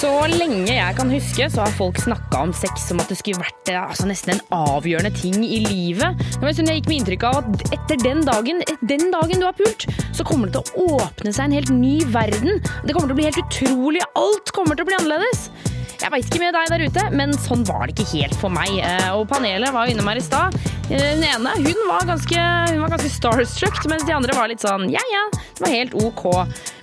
[0.00, 3.42] Så lenge jeg kan huske, så har folk snakka om sex som at det skulle
[3.42, 6.16] vært eh, altså, nesten en avgjørende ting i livet.
[6.16, 9.42] Det var en stund jeg gikk med inntrykk av at etter den dagen, den dagen
[9.42, 9.84] du har pult,
[10.16, 12.62] så kommer det til å åpne seg en helt ny verden.
[12.86, 14.06] Det kommer til å bli helt utrolig.
[14.16, 15.50] Alt kommer til å bli annerledes.
[16.00, 18.70] Jeg veit ikke med deg der ute, men sånn var det ikke helt for meg.
[18.80, 20.56] Eh, Og panelet var jo innom her i stad.
[20.88, 22.40] Eh, Den ene hun var, ganske,
[22.72, 25.94] hun var ganske starstruck, mens de andre var litt sånn ja ja, det var helt
[26.00, 26.24] ok.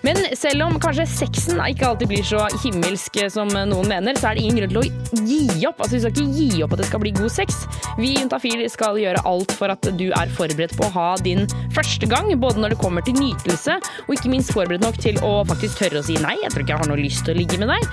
[0.06, 4.30] Men selv om kanskje sexen ikke alltid blir så himmelsk eh, som noen mener, så
[4.30, 5.82] er det ingen grunn til å gi opp.
[5.82, 7.58] Altså Vi skal ikke gi opp at det skal bli god sex.
[7.98, 11.48] Vi i Juntafil skal gjøre alt for at du er forberedt på å ha din
[11.76, 15.42] første gang, både når det kommer til nytelse, og ikke minst forberedt nok til å
[15.50, 17.60] faktisk tørre å si nei, jeg tror ikke jeg har noe lyst til å ligge
[17.62, 17.90] med deg.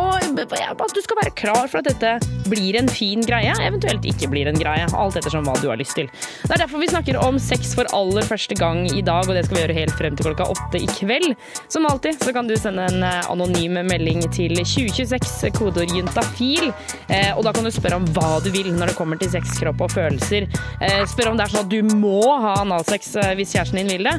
[0.00, 2.12] Og at du skal være klar for at dette
[2.50, 4.86] blir en fin greie, eventuelt ikke blir en greie.
[4.96, 6.08] Alt ettersom hva du har lyst til.
[6.44, 9.46] Det er derfor vi snakker om sex for aller første gang i dag, og det
[9.46, 11.34] skal vi gjøre helt frem til klokka åtte i kveld.
[11.72, 16.72] Som alltid så kan du sende en eh, anonym melding til 2026, kodeord juntafil.
[17.08, 19.56] Eh, og da kan du spørre om hva du vil når det kommer til sex,
[19.60, 20.48] kropp og følelser.
[20.80, 24.10] Eh, spør om det er sånn at du må ha analsex hvis kjæresten din vil
[24.10, 24.18] det.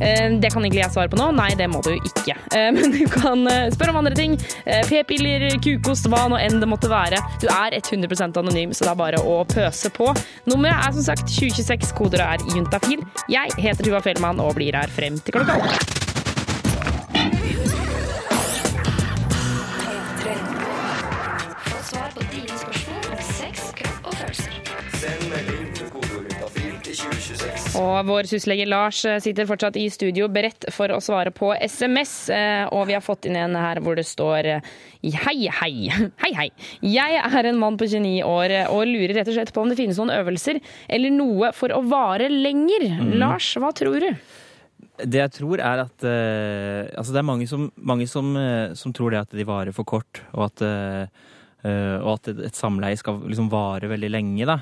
[0.00, 1.30] Eh, Det kan egentlig jeg svare på nå.
[1.36, 2.36] Nei, det må du ikke.
[2.54, 4.36] Eh, Men du kan eh, spørre om andre ting.
[4.88, 7.20] P-piller, kukost, hva nå enn det måtte være.
[7.42, 10.10] Du er 100% anonym, så det er bare å pøse på.
[10.50, 13.04] Nummeret er som sagt 2026, koder er juntafil.
[13.32, 16.03] Jeg heter Tuva Fellmann og blir her frem til klokka åtte.
[27.74, 32.28] Og vår syslege Lars eh, sitter fortsatt i studio beredt for å svare på SMS.
[32.30, 34.68] eh, Og vi har fått inn en her hvor det står eh,
[35.02, 35.90] Hei, hei.
[36.22, 36.46] Hei, hei.
[36.86, 39.78] Jeg er en mann på 29 år og lurer rett og slett på om det
[39.80, 42.86] finnes noen øvelser eller noe for å vare lenger.
[43.18, 44.10] Lars, hva tror du?
[44.94, 48.94] Det jeg tror er at uh, Altså, det er mange som, mange som, uh, som
[48.94, 51.24] tror det at de varer for kort, og at, uh,
[52.04, 54.60] og at et, et samleie skal liksom vare veldig lenge, da.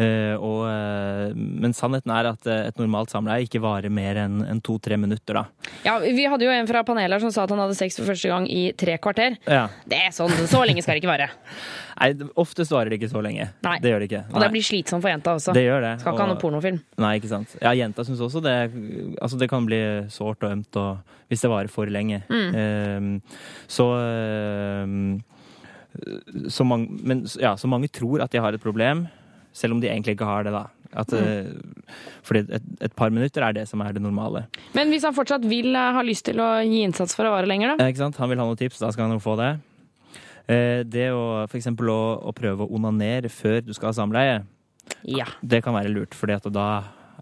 [0.00, 4.38] Eh, og, eh, men sannheten er at eh, et normalt samleie ikke varer mer enn
[4.48, 5.44] en to-tre minutter, da.
[5.84, 8.08] Ja, Vi hadde jo en fra panelet her som sa at han hadde sex for
[8.08, 9.36] første gang i tre kvarter.
[9.44, 9.66] Ja.
[9.84, 11.28] Det er sånn, Så lenge skal det ikke vare.
[12.02, 12.08] Nei,
[12.40, 13.50] oftest varer det ikke så lenge.
[13.62, 13.76] Nei.
[13.84, 14.22] Det gjør det ikke.
[14.32, 15.52] Og det blir slitsomt for jenta også.
[15.54, 15.92] Det gjør det.
[16.00, 16.80] Skal ikke ha og- noe pornofilm.
[17.04, 17.52] Nei, ikke sant.
[17.60, 18.56] Ja, jenta syns også det
[19.20, 19.78] Altså, det kan bli
[20.10, 22.22] sårt og ømt og, hvis det varer for lenge.
[22.32, 22.54] Mm.
[22.56, 23.12] Ehm,
[23.70, 25.22] så ehm,
[26.48, 29.04] så mange, men ja, så mange tror at de har et problem,
[29.52, 30.66] selv om de egentlig ikke har det, da.
[30.92, 31.24] At, Mm.
[31.24, 34.42] eh, fordi et, et par minutter er det som er det normale.
[34.74, 37.48] Men hvis han fortsatt vil eh, ha lyst til å gi innsats for å vare
[37.48, 37.84] lenger, da?
[37.86, 38.16] Eh, ikke sant?
[38.20, 39.50] Han vil ha noen tips, da skal han jo få det.
[40.52, 44.42] Eh, det å eksempel å, å prøve å onanere før du skal ha samleie,
[45.06, 45.24] Ja.
[45.40, 46.66] det kan være lurt, fordi at da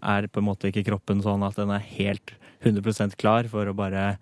[0.03, 2.33] er på en måte ikke kroppen sånn at den er helt
[2.65, 4.17] 100% klar for å bare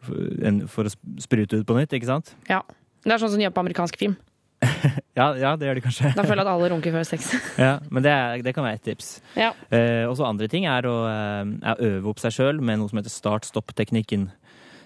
[0.00, 2.34] for å sprute ut på nytt, ikke sant?
[2.48, 2.62] ja.
[3.04, 4.14] Det er sånn som de gjør på amerikansk film.
[5.18, 6.10] Ja, ja det gjør de kanskje.
[6.16, 7.30] Da føler jeg at alle runker før sex.
[7.60, 9.14] ja, men det, er, det kan være et tips.
[9.38, 9.52] Ja.
[9.74, 12.92] Eh, også andre ting er å, eh, er å øve opp seg sjøl med noe
[12.92, 14.30] som heter start-stopp-teknikken.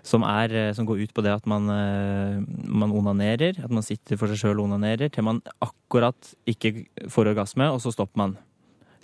[0.04, 3.82] som, er, eh, som går ut på det at man, eh, man onanerer, at man
[3.82, 8.20] sitter for seg sjøl og onanerer, til man akkurat ikke får orgasme, og så stopper
[8.20, 8.34] man.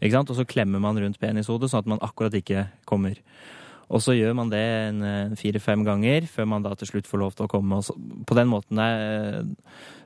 [0.02, 0.28] Ikke sant?
[0.28, 3.16] Og så klemmer man rundt penishodet, sånn at man akkurat ikke kommer.
[3.88, 7.32] Og så gjør man det en fire-fem ganger, før man da til slutt får lov
[7.34, 7.80] til å komme.
[7.80, 9.48] Og så, på den måten der,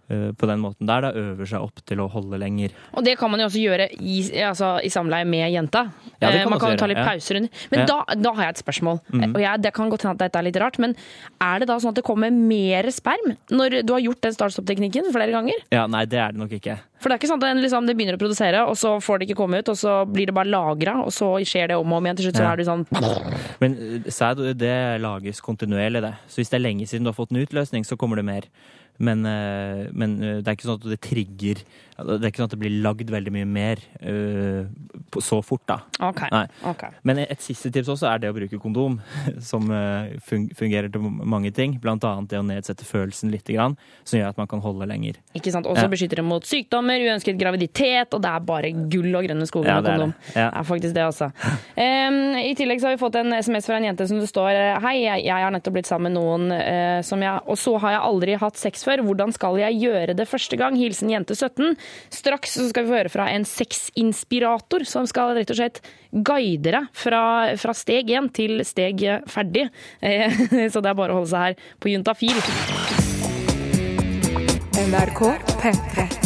[0.09, 2.75] på den måten der da øver seg opp til å holde lenger.
[2.93, 5.87] Og det kan man jo også gjøre i, altså, i samleie med jenta.
[6.21, 7.51] Ja, det Eh, kan man kan ta litt pauser under.
[7.71, 7.87] Men Ja.
[7.87, 9.01] da, da har jeg et spørsmål.
[9.13, 9.35] mm.
[9.35, 10.95] Og jeg, det kan godt hende at dette er litt rart, men
[11.41, 15.09] er det da sånn at det kommer mer sperm når du har gjort den startstopp-teknikken
[15.13, 15.57] flere ganger?
[15.73, 16.79] Ja, nei, det er det nok ikke.
[17.01, 19.29] For det er ikke sånn at liksom, det begynner å produsere, og så får det
[19.29, 21.99] ikke komme ut, og så blir det bare lagra, og så skjer det om og
[21.99, 22.17] om igjen.
[22.17, 22.87] Til slutt så er du sånn
[23.61, 26.15] Men eh, sæd det lages kontinuerlig, det.
[26.29, 28.49] Så hvis det er lenge siden du har fått en utløsning, så kommer det mer.
[29.03, 31.63] Men, eh, men eh, det er ikke sånn at det trigger
[31.97, 34.65] Det er ikke sånn at det blir lagd veldig mye mer uh,
[35.15, 35.77] på- så fort, da.
[36.03, 36.25] OK.
[36.33, 36.47] Nei.
[36.67, 36.83] ok.
[37.07, 38.97] Men et siste tips også er det å bruke kondom,
[39.51, 40.17] som eh,
[40.59, 41.77] fungerer til mange ting.
[41.83, 45.21] Blant annet det å nedsette følelsen litt, grann, som gjør at man kan holde lenger.
[45.39, 45.69] Ikke sant?
[45.71, 45.91] Også Ja.
[45.93, 49.75] beskytter det mot sykdommer, uønsket graviditet, og det er bare gull og grønne skoger Ja,
[49.79, 50.15] med det er kondom.
[50.19, 50.35] det.
[50.35, 50.49] Ja.
[50.51, 51.31] Det er faktisk det, altså.
[51.87, 54.51] um, I tillegg så har vi fått en SMS fra en jente som det står
[54.83, 57.95] Hei, jeg, jeg har nettopp blitt sammen med noen uh, som jeg Og så har
[57.97, 59.05] jeg aldri hatt sex før.
[59.07, 60.75] Hvordan skal jeg gjøre det første gang?
[60.81, 61.77] Hilsen jente 17.
[62.15, 65.81] Straks skal vi få høre fra en sexinspirator som skal rett og slett
[66.15, 67.23] guide deg fra,
[67.61, 69.69] fra steg én til steg ferdig.
[70.01, 72.39] Eh, så det er bare å holde seg her på Juntafil.
[74.85, 75.21] NRK
[75.61, 76.24] P3.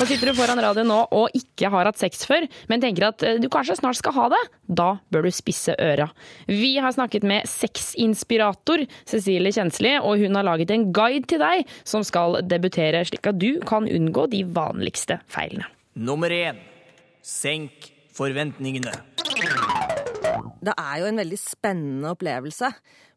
[0.00, 3.24] Og sitter du foran radioen nå og ikke har hatt sex før, men tenker at
[3.26, 4.40] eh, du kanskje snart skal ha det,
[4.80, 6.06] da bør du spisse øra.
[6.48, 11.68] Vi har snakket med sexinspirator Cecilie Kjensli, og hun har laget en guide til deg
[11.84, 15.68] som skal debutere, slik at du kan unngå de vanligste feilene.
[16.00, 16.62] Nummer én.
[17.20, 18.94] Senk forventningene.
[20.60, 22.72] Det er jo en veldig spennende opplevelse,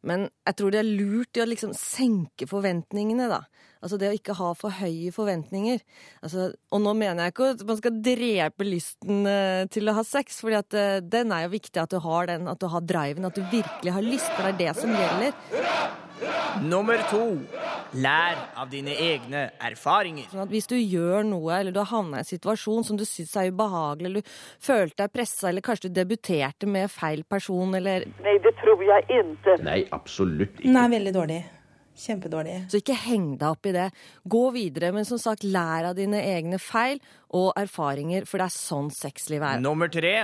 [0.08, 3.46] men jeg tror det er lurt i å liksom senke forventningene, da.
[3.84, 5.82] Altså det å ikke ha for høye forventninger.
[6.24, 10.06] Altså, og nå mener jeg ikke at man skal drepe lysten eh, til å ha
[10.08, 13.28] sex, for eh, den er jo viktig at du har den, at du har driven,
[13.28, 15.36] at du virkelig har lyst, for det er det som gjelder.
[16.64, 17.26] Nummer to.
[17.94, 20.30] Lær av dine egne erfaringer.
[20.32, 23.04] Sånn at hvis du gjør noe, eller du har havna i en situasjon som du
[23.06, 24.32] syns er ubehagelig, eller du
[24.66, 29.06] følte deg pressa, eller kanskje du debuterte med feil person, eller Nei, det tror jeg
[29.10, 29.60] ikke.
[29.66, 30.74] Nei, absolutt ikke.
[30.74, 31.42] Nei, veldig dårlig.
[31.94, 32.56] Kjempedårlig.
[32.72, 33.90] Så ikke heng deg opp i det.
[34.26, 37.02] Gå videre, men som sagt, lær av dine egne feil
[37.34, 39.64] og erfaringer, for det er sånn sexlivet er.
[39.64, 40.16] Nummer tre.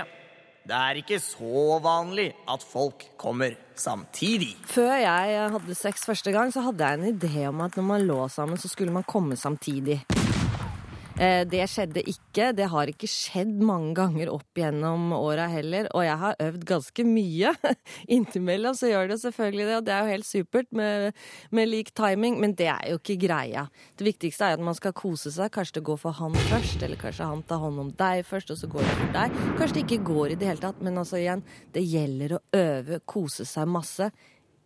[0.60, 4.52] Det er ikke så vanlig at folk kommer samtidig.
[4.68, 8.04] Før jeg hadde sex første gang, så hadde jeg en idé om at når man
[8.06, 10.02] lå sammen, så skulle man komme samtidig.
[11.20, 12.46] Eh, Det skjedde ikke.
[12.56, 15.90] Det har ikke skjedd mange ganger opp gjennom åra heller.
[15.92, 17.52] Og jeg har øvd ganske mye.
[18.16, 21.12] Innimellom så gjør det selvfølgelig det, og det er jo helt supert med,
[21.52, 23.66] med lik timing, men det er jo ikke greia.
[24.00, 25.52] Det viktigste er at man skal kose seg.
[25.52, 28.62] Kanskje det går for han først, eller kanskje han tar hånd om deg først, og
[28.62, 29.40] så går det for deg.
[29.60, 31.44] Kanskje det ikke går i det hele tatt, men altså igjen,
[31.76, 34.08] det gjelder å øve, kose seg masse.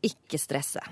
[0.04, 0.84] Ikke stresse.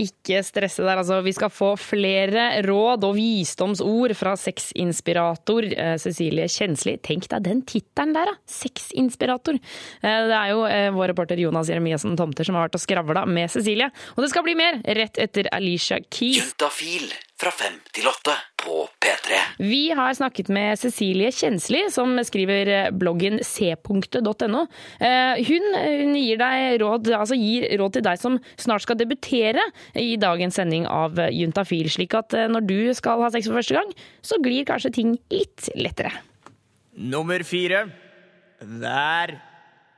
[0.00, 1.20] Ikke stresse der, altså.
[1.22, 6.96] Vi skal få flere råd og visdomsord fra sexinspirator eh, Cecilie Kjensli.
[6.98, 8.34] Tenk deg den tittelen der, da!
[8.50, 9.60] Sexinspirator.
[10.02, 13.22] Eh, Det er jo eh, vår reporter Jonas Jeremiassen Tomter som har vært og skravla
[13.30, 13.92] med Cecilie.
[14.16, 16.40] Og det skal bli mer rett etter Alicia Keys.
[16.42, 17.06] Juntafil
[17.40, 19.38] fra fem til åtte på P3.
[19.58, 24.62] Vi har snakket med Cecilie Kjensli, som skriver bloggen c.no.
[25.00, 29.64] Eh, Hun, hun gir, deg råd, altså gir råd til deg som snart skal debutere
[29.98, 33.76] i dagens sending av Juntafil, slik at eh, når du skal ha sex for første
[33.80, 33.90] gang,
[34.24, 36.14] så glir kanskje ting litt lettere.
[36.94, 37.88] Nummer fire.
[38.62, 39.34] Vær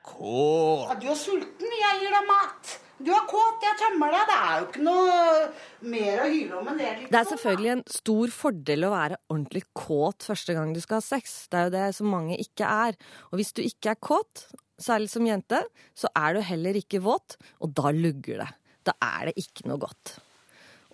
[0.07, 0.97] kåt.
[1.05, 2.77] Du er sulten, jeg gir deg mat.
[2.97, 4.29] Du er kåt, jeg tømmer deg.
[4.31, 5.17] Det er jo ikke noe
[5.93, 6.93] mer å hyle om enn det.
[6.93, 7.11] Liksom.
[7.13, 11.05] Det er selvfølgelig en stor fordel å være ordentlig kåt første gang du skal ha
[11.05, 11.35] sex.
[11.53, 12.97] Det er jo det som mange ikke er.
[13.29, 14.47] Og hvis du ikke er kåt,
[14.81, 15.61] særlig som jente,
[15.97, 18.49] så er du heller ikke våt, og da lugger det.
[18.89, 20.17] Da er det ikke noe godt.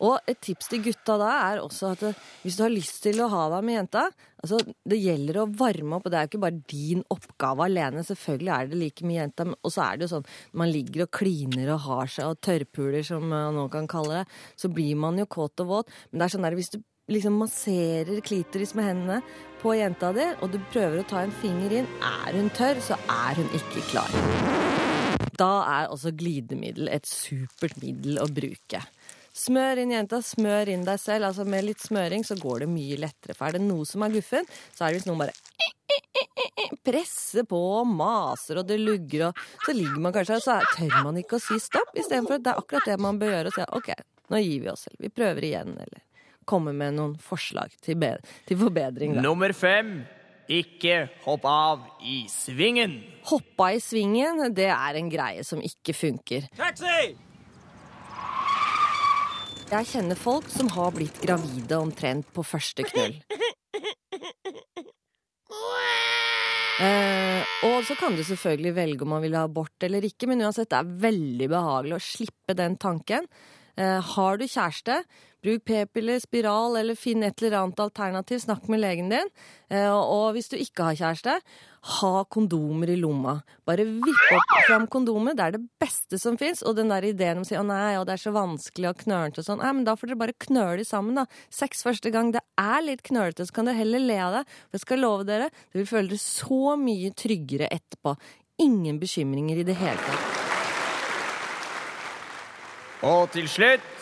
[0.03, 2.05] Og et tips til gutta da er også at
[2.43, 4.05] hvis du har lyst til å ha deg med jenta,
[4.43, 8.03] altså det gjelder å varme opp, og det er jo ikke bare din oppgave alene.
[8.07, 10.27] Selvfølgelig er det like mye jenta, men- og så er det jo sånn
[10.59, 14.27] man ligger og kliner og har seg og tørrpuler, som man nå kan kalle det,
[14.57, 15.87] så blir man jo kåt og våt.
[16.11, 19.23] Men det er sånn der hvis du liksom masserer klitoris med hendene
[19.63, 22.99] på jenta di, og du prøver å ta en finger inn, er hun tørr, så
[23.07, 24.11] er hun ikke klar.
[25.39, 28.83] Da er også glidemiddel et supert middel å bruke.
[29.33, 31.31] Smør inn jenta, smør inn deg selv.
[31.31, 33.37] altså Med litt smøring så går det mye lettere.
[33.39, 35.37] For er det noe som er guffen, så er det hvis noen bare
[36.83, 40.97] presser på og maser, og det lugger, og så ligger man kanskje og så tør
[41.07, 43.57] man ikke å si stopp, istedenfor at det er akkurat det man bør gjøre, og
[43.57, 43.91] si OK,
[44.33, 44.99] nå gir vi oss, selv.
[45.03, 46.03] vi prøver igjen, eller
[46.49, 48.03] kommer med noen forslag til,
[48.49, 49.15] til forbedring.
[49.19, 49.25] Da.
[49.25, 50.01] Nummer fem.
[50.53, 52.99] Ikke hopp av i svingen.
[53.31, 56.51] Hoppa i svingen, det er en greie som ikke funker.
[56.59, 57.13] Taxi!
[59.73, 63.15] Jeg kjenner folk som har blitt gravide omtrent på første knull.
[66.83, 70.41] Eh, og så kan du selvfølgelig velge om man vil ha abort eller ikke, men
[70.43, 73.29] uansett, det er veldig behagelig å slippe den tanken.
[73.81, 75.03] Eh, har du kjæreste,
[75.43, 78.43] bruk p-piller, spiral eller finn et eller annet alternativ.
[78.45, 79.31] Snakk med legen din.
[79.73, 81.39] Eh, og hvis du ikke har kjæreste,
[81.99, 83.41] ha kondomer i lomma.
[83.67, 85.35] Bare vipp opp fram kondomet.
[85.39, 86.63] Det er det beste som fins.
[86.63, 89.01] Og den der ideen om å si å nei, og det er så vanskelig og
[89.03, 91.27] knølete og sånn, nei, men da får dere bare knøle sammen, da.
[91.51, 94.45] Sex første gang det er litt knølete, så kan dere heller le av det.
[94.69, 98.15] For jeg skal love dere, dere vil føle dere så mye tryggere etterpå.
[98.63, 100.32] Ingen bekymringer i det hele tatt.
[103.03, 103.93] Og til slutt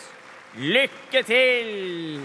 [0.61, 2.21] lykke til!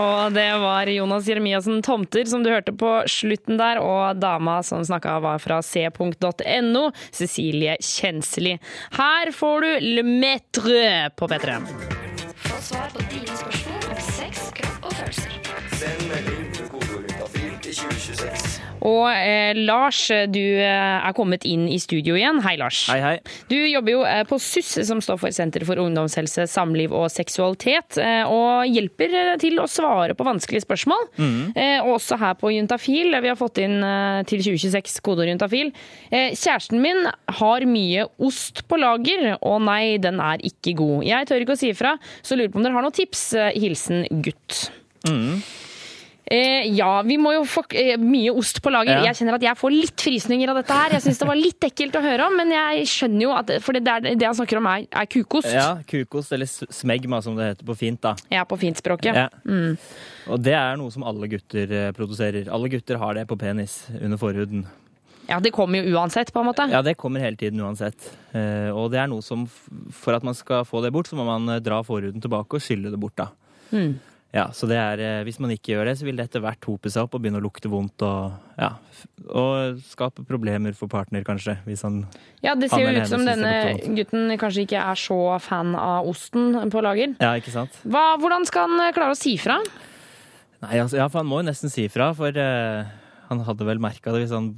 [0.00, 4.84] Og det var Jonas Jeremiassen Tomter som du hørte på slutten der, og dama som
[4.86, 8.54] snakka var fra c.no, Cecilie Kjensli.
[8.96, 11.58] Her får du Le Metre på P3.
[12.46, 15.38] Få svar på dine spørsmål om sex, kropp og følelser.
[15.74, 18.59] Send melding til kodeordet til 2026.
[18.86, 20.00] Og eh, Lars,
[20.32, 20.66] du eh,
[21.04, 22.40] er kommet inn i studio igjen.
[22.44, 22.82] Hei, Lars.
[22.90, 23.14] Hei, hei.
[23.50, 27.98] Du jobber jo eh, på SUS, som står for Senter for ungdomshelse, samliv og seksualitet,
[28.00, 31.06] eh, og hjelper til å svare på vanskelige spørsmål.
[31.20, 31.38] Mm.
[31.54, 33.12] Eh, også her på Juntafil.
[33.20, 33.78] Vi har fått inn
[34.28, 35.72] til 2026 kodeord juntafil.
[36.10, 37.04] Eh, kjæresten min
[37.40, 41.04] har mye ost på lager, og nei, den er ikke god.
[41.08, 43.26] Jeg tør ikke å si ifra, så lurer på om dere har noen tips.
[43.56, 44.70] Hilsen gutt.
[45.08, 45.42] Mhm.
[46.30, 49.00] Eh, ja, vi må jo få eh, mye ost på lager.
[49.00, 49.08] Ja.
[49.08, 50.92] Jeg kjenner at jeg får litt frysninger av dette her.
[50.94, 53.74] Jeg syns det var litt ekkelt å høre om, men jeg skjønner jo at For
[53.74, 55.50] det, der, det han snakker om, er, er kukost.
[55.50, 58.14] Ja, kukost, eller smegma som det heter på fint, da.
[58.30, 59.18] Ja, på fintspråket.
[59.18, 59.26] Ja.
[59.42, 59.74] Mm.
[60.30, 62.46] Og det er noe som alle gutter eh, produserer.
[62.54, 64.62] Alle gutter har det på penis under forhuden.
[65.26, 66.68] ja, det kommer jo uansett, på en måte.
[66.70, 68.06] Ja, det kommer hele tiden uansett.
[68.30, 69.48] Eh, og det er noe som,
[69.90, 72.62] for at man skal få det bort, så må man eh, dra forhuden tilbake og
[72.62, 73.28] skylle det bort, da.
[73.74, 73.98] Mm.
[74.30, 76.64] Ja, så det er, eh, Hvis man ikke gjør det, så vil det etter hvert
[76.68, 78.02] hope seg opp og begynne å lukte vondt.
[78.06, 78.68] Og, ja,
[79.26, 81.56] og skape problemer for partner, kanskje.
[81.66, 82.04] Hvis han
[82.44, 86.54] Ja, det ser jo ut som denne gutten kanskje ikke er så fan av osten
[86.70, 87.16] på lager.
[87.18, 87.74] Ja, ikke sant?
[87.82, 89.58] Hva, hvordan skal han eh, klare å si fra?
[90.60, 92.84] Nei, altså, ja, for han må jo nesten si fra, for uh,
[93.30, 94.50] han hadde vel merka det hvis han,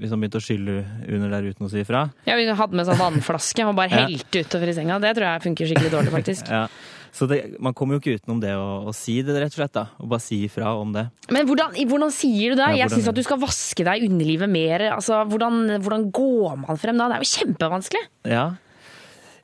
[0.00, 2.06] hvis han begynte å skylle under der uten å si fra.
[2.24, 4.06] Ja, Vi hadde med sånn vannflaske og bare Ja.
[4.08, 4.96] helte utover i senga.
[4.98, 6.48] Det tror jeg funker skikkelig dårlig, faktisk.
[6.54, 6.66] Ja.
[7.14, 9.74] Så det, man kommer jo ikke utenom det å, å si det, rett og slett.
[9.76, 11.04] da, Og bare si ifra om det.
[11.34, 12.72] Men hvordan, hvordan sier du det?
[12.74, 14.88] Ja, jeg syns at du skal vaske deg i underlivet mer.
[14.96, 17.06] Altså, hvordan, hvordan går man frem da?
[17.12, 18.02] Det er jo kjempevanskelig.
[18.32, 18.44] Ja.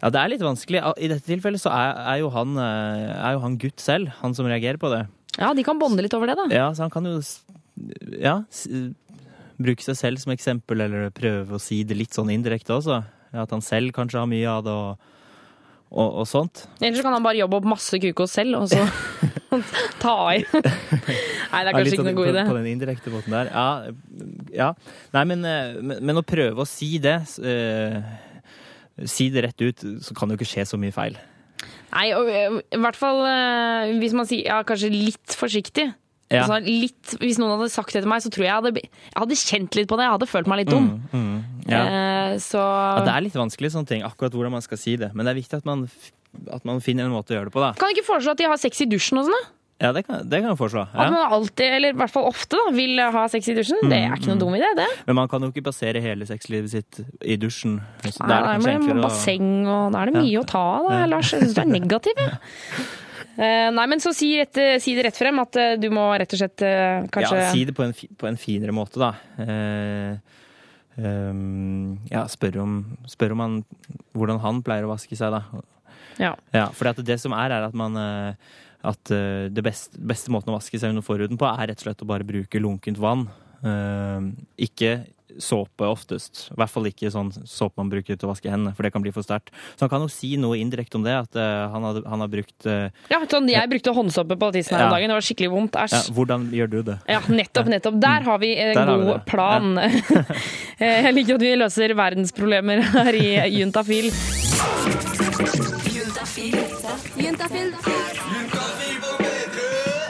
[0.03, 0.83] ja, det er litt vanskelig.
[0.99, 4.35] I dette tilfellet så er, er, jo han, eh, er jo han gutt selv, han
[4.35, 5.05] som reagerer på det.
[5.39, 6.49] Ja, de kan bonde litt over det, da.
[6.51, 7.21] Ja, så han kan jo
[8.19, 8.41] ja,
[9.63, 12.99] bruke seg selv som eksempel, eller prøve å si det litt sånn indirekte også.
[13.31, 15.17] Ja, At han selv kanskje har mye av det, og,
[15.91, 16.65] og, og sånt.
[16.79, 18.85] Ellers så kan han bare jobbe opp masse kukos selv, og så
[20.05, 20.45] ta i.
[21.51, 22.45] Nei, det er kanskje ikke noen noe god idé.
[22.45, 23.51] På, på den indirekte måten der.
[23.51, 23.95] Ja.
[24.55, 24.69] ja.
[25.17, 27.99] Nei, men, eh, men, å prøve å si det uh,
[29.01, 31.19] Si det rett ut, så kan det jo ikke skje så mye feil.
[31.91, 33.25] Nei, og, øh, i hvert fall
[33.99, 35.89] hvis man sier ja, kanskje litt forsiktig.
[36.31, 36.45] Ja.
[36.45, 39.19] Altså, litt, hvis noen hadde sagt det til meg, så tror jeg jeg hadde, jeg
[39.19, 40.07] hadde kjent litt på det.
[40.07, 40.89] Jeg hadde følt meg litt dum.
[41.11, 41.39] Mm, mm,
[41.73, 41.81] ja.
[41.83, 45.11] Eh, så Ja, det er litt vanskelig sånne ting, akkurat hvordan man skal si det.
[45.15, 45.89] Men det er viktig at man,
[46.55, 47.73] at man finner en måte å gjøre det på, da.
[47.81, 49.41] Kan du ikke foreslå at de har sex i dusjen og sånn?
[49.43, 49.57] da?
[49.81, 50.83] Ja, det kan, det kan jeg foreslå.
[50.93, 53.79] At man alltid, eller i hvert fall ofte, da, vil ha sex i dusjen.
[53.89, 54.89] Det er ikke noen dum idé, det.
[55.07, 57.79] Men man kan jo ikke basere hele sexlivet sitt i dusjen.
[58.05, 60.25] Så Nei, da er det det basseng, og da er det Ja.
[60.27, 61.33] mye å ta av, da, Lars.
[61.33, 62.37] Jeg syns du er negativ, jeg.
[62.41, 66.35] Eh, nei, men så si, rett, si det rett frem, at eh, du må rett
[66.35, 69.13] og slett eh, kanskje Ja, si det på en, på en finere måte, da.
[69.45, 70.41] Eh,
[71.01, 73.59] um, ja, spør om, spør om han,
[74.17, 75.63] hvordan han pleier å vaske seg, da.
[76.21, 76.35] Ja.
[76.53, 80.53] Ja, for det som er, er at man eh, At eh, det beste, beste måten
[80.53, 83.27] å vaske seg under forhuden på, er rett og slett å bare bruke lunkent vann.
[83.65, 84.21] Eh,
[84.69, 85.01] ikke
[85.41, 86.49] såpe oftest.
[86.51, 89.01] I hvert fall ikke sånn såpe man bruker til å vaske hendene, for det kan
[89.05, 89.53] bli for sterkt.
[89.79, 92.29] Så han kan jo si noe indirekte om det, at eh, han, hadde, han har
[92.33, 94.97] brukt eh, Ja, sånn, jeg brukte håndsåpe på tissen her om Ja.
[94.99, 95.13] dagen.
[95.13, 95.79] Det var skikkelig vondt.
[95.85, 95.95] Æsj.
[95.95, 96.99] ja, Hvordan gjør du det?
[97.09, 98.01] Ja, nettopp, nettopp.
[98.03, 99.71] Der har vi en Der god vi plan.
[99.79, 100.25] Ja.
[101.07, 103.29] Jeg liker at vi løser verdensproblemer her i
[103.61, 104.11] Juntafil.
[107.21, 107.71] Juntafil.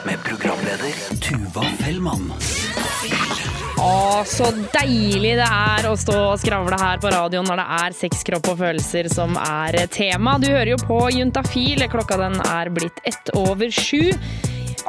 [0.05, 2.31] Med programleder Tuva Fellmann.
[3.81, 7.95] Å, så deilig det er å stå og skravle her på radioen når det er
[7.97, 10.35] sex, og følelser som er tema.
[10.37, 11.81] Du hører jo på Juntafil.
[11.89, 14.13] Klokka den er blitt ett over sju.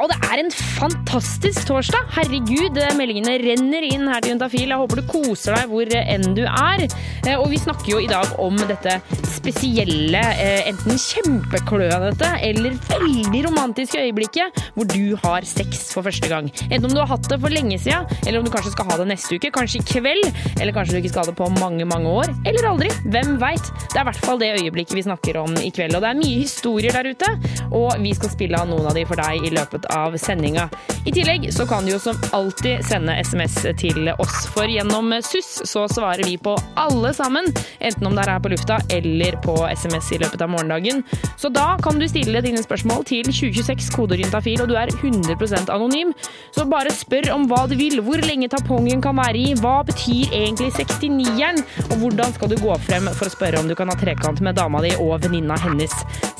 [0.01, 2.07] Og det er en fantastisk torsdag.
[2.15, 4.71] Herregud, meldingene renner inn her til Juntafil.
[4.71, 6.85] Jeg håper du koser deg hvor enn du er.
[7.27, 8.97] Eh, Og vi snakker jo i dag om dette
[9.35, 16.49] spesielle, eh, enten kjempeklønete eller veldig romantiske øyeblikket hvor du har sex for første gang.
[16.69, 18.97] Enten om du har hatt det for lenge siden, eller om du kanskje skal ha
[19.01, 20.25] det neste uke, kanskje i kveld,
[20.59, 22.89] eller kanskje du ikke skal ha det på mange, mange år, eller aldri.
[23.13, 23.69] Hvem veit?
[23.91, 25.95] Det er i hvert fall det øyeblikket vi snakker om i kveld.
[25.97, 27.29] Og det er mye historier der ute,
[27.71, 30.69] og vi skal spille av noen av de for deg i løpet av sendinga.
[31.05, 35.63] I tillegg så kan du jo som alltid sende SMS til oss, for gjennom SUS
[35.67, 39.57] så svarer vi på alle sammen, enten om det er her på lufta eller på
[39.73, 41.03] SMS i løpet av morgendagen.
[41.37, 46.13] Så da kan du stille dine spørsmål til 2026 kodeorientafil, og du er 100% anonym.
[46.55, 50.31] Så bare spør om hva du vil, hvor lenge tampongen kan være i, hva betyr
[50.31, 51.59] egentlig 69-eren,
[51.89, 54.55] og hvordan skal du gå frem for å spørre om du kan ha trekant med
[54.59, 55.93] dama di og venninna hennes.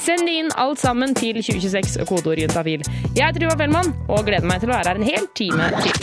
[0.03, 2.83] Send inn alt sammen til 2026 kodeorientafil.
[3.15, 6.01] Jeg heter Tuva Fellmann og gleder meg til å være her en hel time til.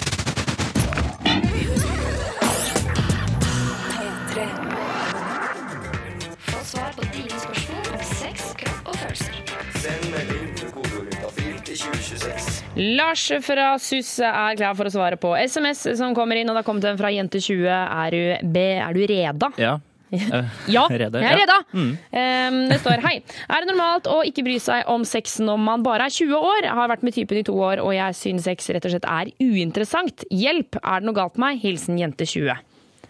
[6.49, 9.37] Få svar på dine spørsmål om sex, kropp og følelser.
[9.81, 12.51] Send melding med kodeord juntafil til 2026.
[12.99, 16.65] Lars fra SUS er klar for å svare på SMS som kommer inn, og det
[16.65, 17.63] har kommet en fra Jente20.
[17.71, 19.53] Er du, er du reda?
[19.61, 19.77] Ja.
[20.11, 21.45] Ja, Rede, jeg er ja.
[21.45, 21.57] reda.
[21.73, 21.91] Mm.
[22.11, 23.15] Um, det står hei.
[23.47, 26.65] Er det normalt å ikke bry seg om sex når man bare er 20 år?
[26.67, 29.07] Jeg har vært med typen i to år, og jeg syns sex rett og slett
[29.07, 30.25] er uinteressant.
[30.35, 31.63] Hjelp, er det noe galt med meg?
[31.63, 32.51] Hilsen jente20.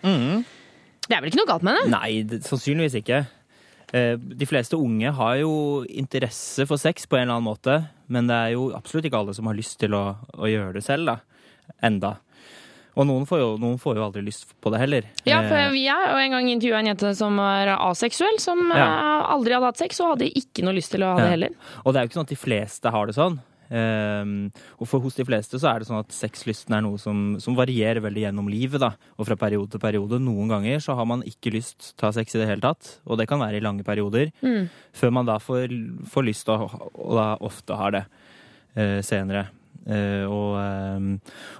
[0.05, 0.42] Mm.
[1.09, 1.86] Det er vel ikke noe galt med det?
[1.92, 3.22] Nei, det, sannsynligvis ikke.
[3.96, 5.53] Eh, De fleste unge har jo
[5.88, 7.78] interesse for sex på en eller annen måte,
[8.12, 10.05] men det er jo absolutt ikke alle som har lyst til å,
[10.38, 11.16] å gjøre det selv, da.
[11.86, 12.16] Enda.
[13.01, 15.07] Og noen får, jo, noen får jo aldri lyst på det heller.
[15.24, 18.61] Ja, for jeg vi er jo en gang intervjua en jente som var aseksuell, som
[18.74, 18.88] Ja.
[18.90, 21.30] eh, aldri hadde hatt sex og hadde ikke noe lyst til å ha det Ja.
[21.30, 21.55] heller.
[21.86, 23.40] Og det er jo ikke sånn at de fleste har det sånn.
[23.72, 24.51] Um,
[24.82, 27.55] og for hos de fleste så er det sånn at sexlysten er noe som, som
[27.55, 28.80] varierer veldig gjennom livet.
[28.82, 30.18] da, Og fra periode til periode.
[30.18, 32.96] Noen ganger så har man ikke lyst til å ha sex i det hele tatt.
[33.07, 34.32] Og det kan være i lange perioder.
[34.42, 34.68] Mm.
[34.92, 35.70] Før man da får,
[36.11, 38.05] får lyst å, og da ofte har det
[38.76, 39.46] uh, senere.
[39.87, 41.14] Eh, og, ehm,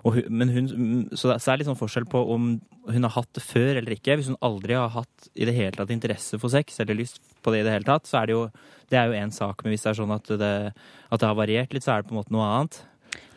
[0.05, 0.69] og men hun,
[1.15, 2.53] så det så er litt sånn forskjell på om
[2.91, 4.19] hun har hatt det før eller ikke.
[4.19, 7.55] Hvis hun aldri har hatt i det hele tatt interesse for sex eller lyst på
[7.55, 8.45] det i det hele tatt, så er det jo
[8.91, 9.63] det er jo én sak.
[9.63, 12.11] Men hvis det er sånn at det, at det har variert litt, så er det
[12.11, 12.81] på en måte noe annet.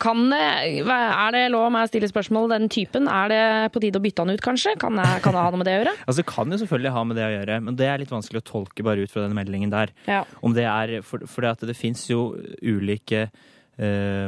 [0.03, 0.39] Kan det,
[0.83, 3.07] er det lov om å stille spørsmål den typen?
[3.07, 4.73] Er det på tide å bytte han ut, kanskje?
[4.81, 5.95] Kan, jeg, kan det ha noe med det å gjøre?
[6.07, 8.43] Altså, Det kan jo selvfølgelig ha med det å gjøre, men det er litt vanskelig
[8.43, 9.93] å tolke bare ut fra den meldingen der.
[10.09, 10.23] Ja.
[10.43, 13.51] Om det er, For, for det, det fins jo ulike eh,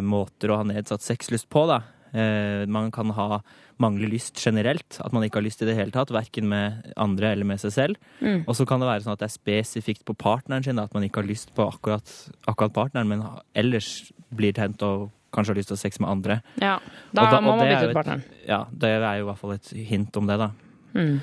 [0.02, 1.84] måter å ha nedsatt sexlyst på, da.
[2.16, 3.41] Eh, man kan ha
[3.78, 7.34] mangle lyst generelt, at man ikke har lyst i det hele tatt, verken med andre
[7.36, 8.00] eller med seg selv.
[8.22, 8.46] Mm.
[8.46, 10.96] Og så kan det være sånn at det er spesifikt på partneren sin, da, at
[10.96, 12.14] man ikke har lyst på akkurat,
[12.48, 13.26] akkurat partneren, men
[13.58, 16.39] ellers blir tent og kanskje har lyst til å ha sex med andre.
[16.64, 16.78] Ja,
[17.12, 18.24] da Og må og man bytte ut partneren.
[18.48, 20.52] Ja, det er jo i hvert fall et hint om det, da.
[20.96, 21.18] Mm.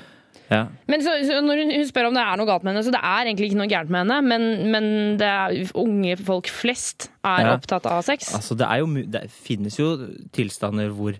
[0.51, 0.65] Ja.
[0.91, 2.91] Men så, så når hun, hun spør om det er noe galt med henne, så
[2.93, 4.87] det er egentlig ikke noe gærent med henne, men, men
[5.21, 7.53] det er, unge folk flest er Ja.
[7.55, 8.33] opptatt av sex.
[8.35, 9.87] Altså, det, jo, det finnes jo
[10.35, 11.15] tilstander hvor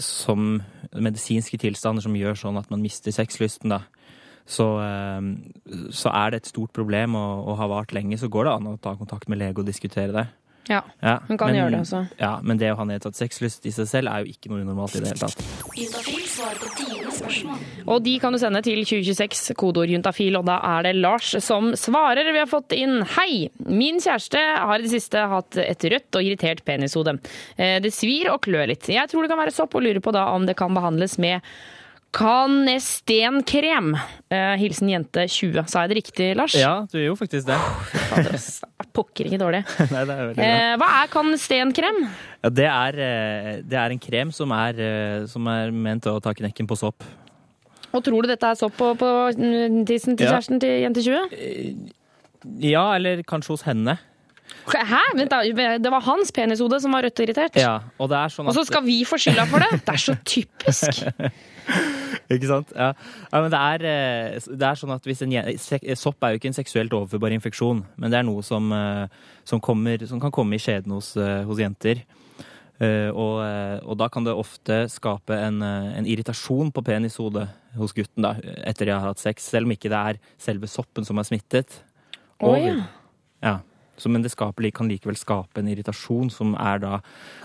[0.00, 0.62] Som
[0.96, 3.82] medisinske tilstander som gjør sånn at man mister sexlysten, da.
[4.48, 8.48] Så, eh, så er det et stort problem og, og har vart lenge, så går
[8.48, 10.26] det an å ta kontakt med lege og diskutere det.
[10.68, 12.00] Ja, Ja, hun kan men- gjøre det også.
[12.20, 14.96] Ja, men det å ha nedsatt sexlyst i seg selv er jo ikke noe unormalt
[14.96, 15.40] i det hele tatt.
[17.88, 21.70] Og de kan du sende til 2026, kodeord juntafil, og da er det Lars som
[21.78, 22.28] svarer.
[22.32, 23.48] Vi har fått inn Hei!
[23.64, 27.18] Min kjæreste har i det siste hatt et rødt og irritert penishode.
[27.56, 28.86] Eh, Det svir og klør litt.
[28.88, 31.40] Jeg tror det kan være sopp, og lurer på da om det kan behandles med
[32.18, 33.92] Canestenkrem.
[34.26, 35.68] Uh, Hilsen jente 20.
[35.70, 36.56] Sa jeg det riktig, Lars?
[36.58, 37.58] Ja, du er jo faktisk det.
[38.08, 38.38] Fader.
[38.96, 39.60] Pokker ikke dårlig.
[39.94, 40.72] Nei, det er uh.
[40.80, 42.02] Hva er kanestenkrem?
[42.42, 44.82] Ja, det, er, eh, det er en krem som er,
[45.30, 47.06] som er ment å ta knekken på sopp.
[47.94, 50.34] Og tror du dette er sopp på, på mm, tissen til Ja.
[50.36, 51.94] kjæresten til jente 20?
[52.66, 53.96] Ja, eller kanskje hos henne.
[54.68, 55.00] Hæ?
[55.16, 55.40] Vent da,
[55.80, 57.56] det var hans penishode som var rødt og irritert?
[57.56, 59.80] Ja, og det er sånn Og så skal vi få skylda for det?
[59.86, 61.06] Det er så typisk.
[62.28, 62.72] Ikke sant?
[62.76, 62.92] Ja.
[63.32, 65.32] ja men det er, eh, det er sånn at hvis en
[65.96, 69.06] Sopp er jo ikke en seksuelt overførbar infeksjon, men det er noe som, eh,
[69.48, 72.04] som, kommer, som kan komme i skjeden hos, eh, hos jenter.
[72.78, 78.36] Og, og da kan det ofte skape en, en irritasjon på penishodet hos gutten da,
[78.70, 81.80] etter de har hatt sex, selv om ikke det er selve soppen som er smittet.
[82.38, 82.76] Å, oh, ja.
[83.42, 83.56] ja.
[84.06, 86.98] Men det skaper, kan likevel skape en irritasjon, som er da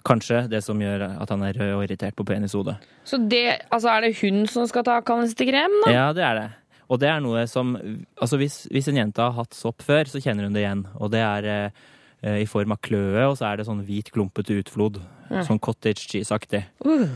[0.06, 2.76] kanskje det som gjør at han er rød og irritert på penishodet.
[3.08, 5.95] Så det, altså er det hun som skal ta kanestekrem, da?
[5.95, 6.49] Ja, det er det.
[6.91, 10.22] Og det er noe som Altså, hvis, hvis en jente har hatt sopp før, så
[10.22, 10.86] kjenner hun det igjen.
[11.01, 14.60] Og det er eh, i form av kløe, og så er det sånn hvit, klumpete
[14.62, 15.01] utflod.
[15.32, 15.43] Ja.
[15.47, 16.66] Sånn cottage cheese-aktig.
[16.86, 17.10] Uh.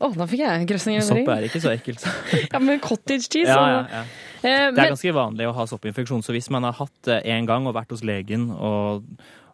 [0.00, 1.04] Å, da fikk jeg grøsninger.
[1.06, 2.04] Sopp er ikke så ekkelt.
[2.52, 4.02] Ja, men cottage cheese Ja, ja, ja.
[4.04, 7.22] Eh, Det er men- ganske vanlig å ha soppinfeksjon, så hvis man har hatt det
[7.24, 9.04] en gang og vært hos legen og,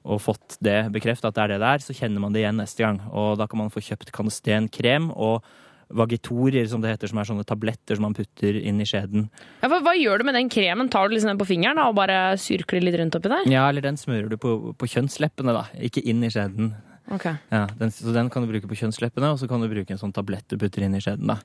[0.04, 2.58] og fått det bekreftet at det er det det er, så kjenner man det igjen
[2.60, 3.00] neste gang.
[3.12, 5.42] Og da kan man få kjøpt kanestenkrem og
[5.90, 9.24] vagitorier, som det heter, som er sånne tabletter som man putter inn i skjeden.
[9.62, 10.86] Ja, hva, hva gjør du med den kremen?
[10.92, 13.48] Tar du liksom den på fingeren da, og bare syrkler litt rundt oppi der?
[13.50, 15.64] Ja, eller den smører du på, på kjønnsleppene, da.
[15.82, 16.70] Ikke inn i skjeden.
[17.10, 17.26] Ok.
[17.50, 20.00] Ja, den, så den kan du bruke på kjønnsleppene, og så kan du bruke en
[20.00, 21.40] sånn tablett du putter inn i skjeden, da.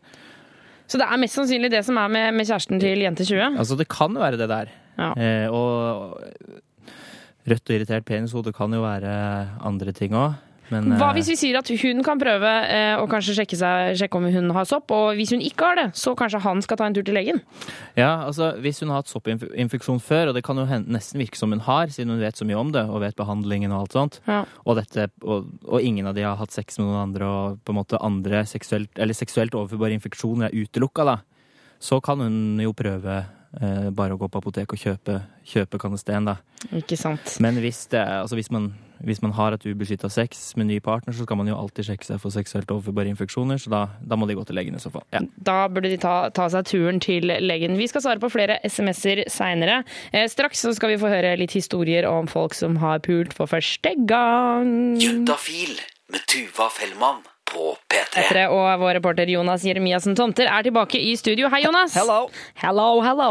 [0.86, 3.57] Så det er mest sannsynlig det som er med, med kjæresten til jente 20?
[3.57, 4.74] Altså, det kan være det der.
[5.18, 6.20] Eh, og
[7.49, 9.16] rødt og irritert penishode kan jo være
[9.66, 10.38] andre ting òg.
[10.74, 13.97] Men Hva eh, hvis vi sier at hun kan prøve eh, å kanskje sjekke, seg,
[13.99, 16.80] sjekke om hun har sopp, og hvis hun ikke har det, så kanskje han skal
[16.80, 17.41] ta en tur til legen?
[17.97, 21.53] Ja, altså Hvis hun har hatt soppinfeksjon før, og det kan jo nesten virke som
[21.53, 24.20] hun har, siden hun vet så mye om det og vet behandlingen og alt sånt,
[24.26, 24.41] Ja.
[24.66, 27.74] og, dette, og, og ingen av de har hatt sex med noen andre, og på
[27.76, 31.20] en måte andre seksuelt, eller seksuelt overførbare infeksjoner er utelukka, da,
[31.80, 33.20] så kan hun jo prøve
[33.61, 36.38] eh, bare å gå på apotek og kjøpe, kjøpe kanesten, da.
[36.74, 37.38] Ikke sant.
[37.43, 38.72] Men hvis, det, altså hvis, man,
[39.04, 42.08] hvis man har et ubeskytta sex med ny partner, så skal man jo alltid sjekke
[42.08, 44.91] seg for seksuelt overførbare infeksjoner, så da, da må de gå til legen i så
[44.93, 45.06] fall.
[45.16, 45.24] Ja.
[45.36, 47.78] Da burde de ta, ta seg turen til legen.
[47.80, 49.82] Vi skal svare på flere SMS-er seinere.
[50.12, 53.52] Eh, straks så skal vi få høre litt historier om folk som har pult for
[53.52, 54.96] første gang.
[55.02, 55.80] Juntafil
[56.14, 57.24] med Tuva Fellmann
[57.56, 58.03] på P3.
[58.20, 61.49] Etter det, og vår reporter Jonas Jeremiassen Tomter er tilbake i studio.
[61.53, 61.95] Hei, Jonas.
[61.95, 62.26] Hello.
[62.60, 63.30] Hello, hello.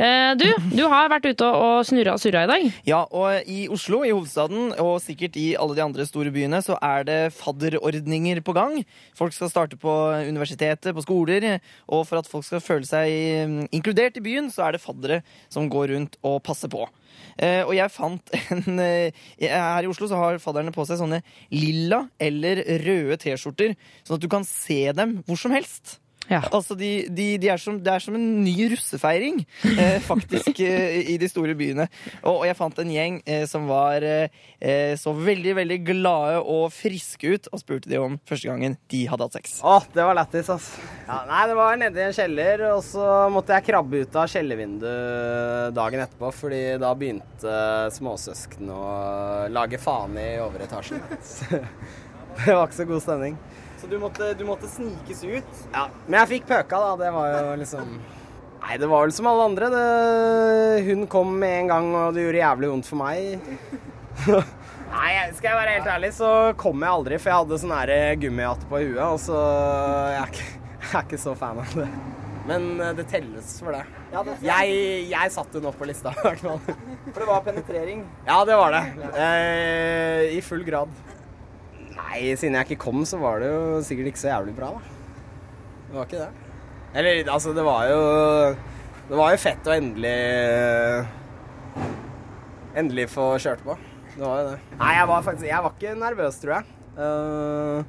[0.00, 2.64] Eh, du, du har vært ute og snurra og surra i dag.
[2.88, 6.78] Ja, og i Oslo, i hovedstaden, og sikkert i alle de andre store byene, så
[6.80, 8.80] er det fadderordninger på gang.
[9.18, 9.92] Folk skal starte på
[10.28, 11.48] universitetet, på skoler,
[11.88, 13.12] og for at folk skal føle seg
[13.52, 15.22] mm, inkludert i byen, så er det faddere
[15.52, 16.88] som går rundt og passer på.
[17.38, 21.22] Eh, og jeg fant en eh, Her i Oslo så har fadderne på seg sånne
[21.54, 26.01] lilla eller røde T-skjorter, sånn at du kan se dem hvor som helst.
[26.40, 29.42] Altså, de, de, de er som, Det er som en ny russefeiring,
[29.74, 31.88] eh, faktisk, eh, i de store byene.
[32.22, 36.68] Og, og jeg fant en gjeng eh, som var eh, så veldig, veldig glade og
[36.74, 39.58] friske ut, og spurte de om første gangen de hadde hatt sex.
[39.66, 40.70] Å, det var lættis, ass.
[41.06, 44.30] Ja, nei, det var nede i en kjeller, og så måtte jeg krabbe ut av
[44.32, 47.58] kjellervinduet dagen etterpå, fordi da begynte
[47.96, 48.82] småsøsken å
[49.52, 51.02] lage faen i overetasjen.
[52.44, 53.36] Det var ikke så god stemning.
[53.82, 55.62] Så du måtte, du måtte snikes ut?
[55.72, 56.90] Ja, men jeg fikk pøka, da.
[57.00, 57.96] Det var jo liksom
[58.62, 59.68] Nei, det var vel som alle andre.
[59.74, 60.82] Det...
[60.86, 63.48] Hun kom med en gang, og det gjorde jævlig vondt for meg.
[64.92, 66.30] Nei, skal jeg være helt ærlig, så
[66.60, 69.38] kom jeg aldri, for jeg hadde sånn her gummihatt på huet, og så
[70.12, 70.48] jeg er, ikke,
[70.84, 71.88] jeg er ikke så fan av det.
[72.46, 73.82] Men eh, det telles for det.
[74.44, 74.76] Jeg,
[75.10, 76.60] jeg satte hun opp på lista, i hvert fall.
[77.08, 78.04] For det var penetrering?
[78.28, 78.82] Ja, det var det.
[79.14, 80.92] Eh, I full grad.
[81.92, 84.98] Nei, siden jeg ikke kom, så var det jo sikkert ikke så jævlig bra, da.
[85.88, 86.50] Det var ikke det.
[86.92, 88.00] Eller, altså, det var jo
[89.08, 90.12] Det var jo fett å endelig
[92.76, 93.76] Endelig få kjørt på.
[94.12, 94.58] Det var jo det.
[94.80, 96.78] Nei, jeg var faktisk Jeg var ikke nervøs, tror jeg.
[96.92, 97.80] Uh,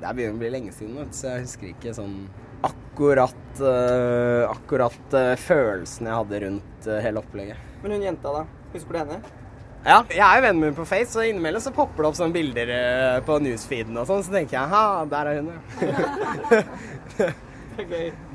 [0.00, 2.16] det begynner å bli lenge siden, vet du, så jeg husker ikke sånn
[2.64, 7.68] akkurat uh, Akkurat uh, følelsen jeg hadde rundt hele opplegget.
[7.84, 8.44] Men hun jenta, da?
[8.74, 9.39] Husker du henne?
[9.80, 12.34] Ja, jeg er jo vennen min på Face, og innimellom så popper det opp sånne
[12.36, 17.30] bilder eh, på newsfeeden og sånn, så tenker jeg ha, der er hun, ja.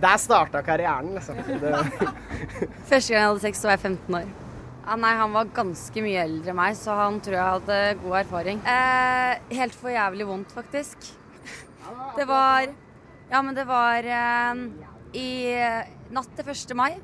[0.01, 1.37] Der starta karrieren, liksom.
[2.89, 4.31] Første gang jeg hadde sex, så var jeg 15 år.
[4.85, 8.17] Ja, nei, Han var ganske mye eldre enn meg, så han tror jeg hadde god
[8.23, 8.63] erfaring.
[8.65, 11.11] Eh, helt for jævlig vondt, faktisk.
[12.17, 12.71] Det var
[13.29, 14.65] Ja, men det var eh,
[15.17, 15.29] i
[16.13, 16.73] natt til 1.
[16.77, 16.95] mai.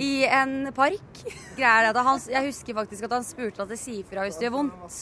[0.00, 1.22] I en park.
[1.56, 4.56] det han, jeg husker faktisk at han spurte at det sier fra hvis det gjør
[4.58, 4.98] vondt.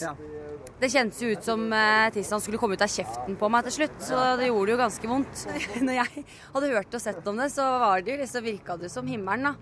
[0.82, 3.76] Det kjentes jo ut som eh, tissen skulle komme ut av kjeften på meg til
[3.78, 5.44] slutt, så det gjorde jo ganske vondt.
[5.86, 6.24] Når jeg
[6.54, 9.52] hadde hørt og sett om det, så var det jo liksom, virka det som himmelen,
[9.52, 9.54] da.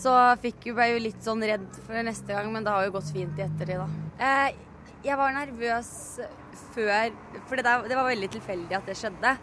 [0.00, 2.94] Så fikk jo ble jo litt sånn redd for neste gang, men det har jo
[2.94, 3.88] gått fint i ettertid, da.
[4.22, 4.66] Eh,
[5.02, 5.92] jeg var nervøs
[6.74, 7.14] før,
[7.48, 9.34] for det, der, det var veldig tilfeldig at det skjedde.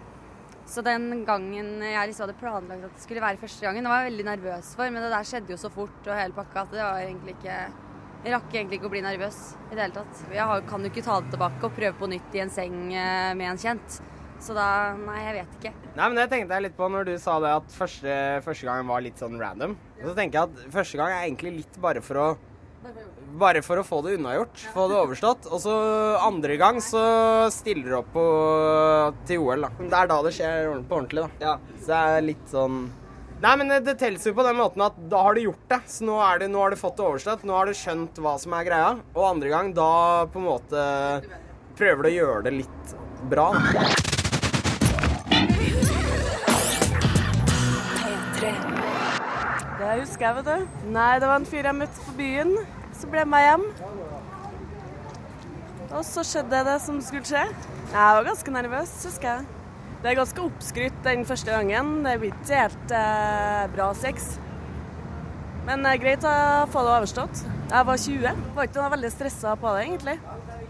[0.68, 4.04] Så den gangen jeg liksom hadde planlagt at det skulle være første gangen, det var
[4.04, 6.74] jeg veldig nervøs for, men det der skjedde jo så fort og hele pakka at
[6.76, 7.60] det var egentlig ikke
[8.26, 9.38] Jeg rakk egentlig ikke å bli nervøs
[9.70, 10.22] i det hele tatt.
[10.34, 13.34] Jeg kan jo ikke ta det tilbake og prøve på nytt i en seng eh,
[13.38, 14.00] med en kjent.
[14.44, 14.66] Så da
[15.00, 15.72] Nei, jeg vet ikke.
[15.96, 18.90] Nei, men Det tenkte jeg litt på når du sa det at første, første gangen
[18.90, 19.78] var litt sånn random.
[20.02, 22.28] Og så tenker jeg at første gang er egentlig litt bare for å
[23.38, 25.50] Bare for å få det unnagjort, få det overstått.
[25.52, 25.74] Og så
[26.26, 27.02] andre gang så
[27.54, 28.24] stiller du opp på,
[29.30, 29.74] til OL, da.
[29.78, 31.58] Det er da det skjer på ordentlig, da.
[31.82, 32.88] Så det er litt sånn
[33.38, 35.78] Nei, men det telles jo på den måten at da har du gjort det.
[35.94, 37.44] Så nå, er det, nå har du fått det overstått.
[37.46, 38.88] Nå har du skjønt hva som er greia.
[39.14, 40.86] Og andre gang, da på en måte
[41.78, 42.96] prøver du å gjøre det litt
[43.30, 43.52] bra.
[49.78, 50.82] Det husker jeg, vet du.
[50.98, 52.58] Nei, det var en fyr jeg møtte på byen.
[52.98, 53.68] Så ble jeg med hjem.
[55.88, 57.44] Og så skjedde det som skulle skje.
[57.94, 59.46] Jeg var ganske nervøs, husker jeg.
[60.02, 62.02] Det er ganske oppskrytt den første gangen.
[62.06, 64.36] Det blir ikke helt eh, bra sex.
[65.68, 66.34] Men er greit å
[66.72, 67.44] få det overstått.
[67.68, 68.44] Jeg var 20.
[68.56, 70.18] Var ikke noe veldig stressa på det, egentlig.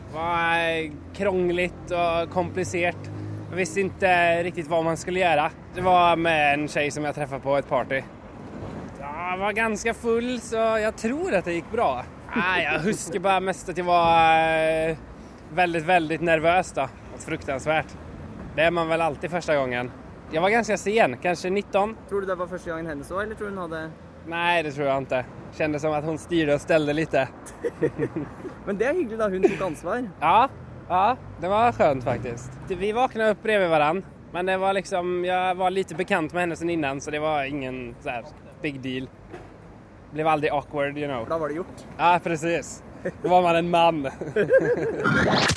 [0.07, 3.11] Det var kronglete og komplisert.
[3.47, 4.13] Jeg visste ikke
[4.47, 5.49] riktig hva man skulle gjøre.
[5.75, 8.01] Det var med en skje som jeg träffade på et party.
[9.29, 11.89] Jag var ganske full så jeg tror at det gikk bra.
[12.31, 14.93] Nei, jeg husker bare mest at jeg var
[15.57, 16.69] veldig, veldig nervøs.
[16.71, 16.85] da.
[17.17, 17.57] då.
[18.55, 19.91] Det er man vel alltid første gangen.
[20.31, 21.95] Jeg var ganske sen, kanskje 19.
[22.07, 23.83] Tror du det var første gangen hennes òg, eller tror du hun hadde
[24.31, 25.23] Nei, det tror jeg ikke.
[25.59, 27.19] Kjennes som at hun styrde og stelte litt.
[28.67, 29.27] Men det er hyggelig, da.
[29.27, 30.07] Hun tok ansvar.
[30.23, 30.37] Ja,
[30.87, 31.05] ja,
[31.43, 32.55] det var skjønt, faktisk.
[32.71, 34.05] Vi våkna opp bredvid varann.
[34.37, 37.43] Men det var liksom, jag var lite bekant med henne sen innan så det var
[37.43, 38.25] ingen så här
[38.61, 39.09] big deal.
[40.09, 41.29] Det Blev aldrig awkward, you know.
[41.29, 41.85] Da var det gjort.
[41.97, 42.83] Ja, precis.
[43.23, 44.03] Då var man en man.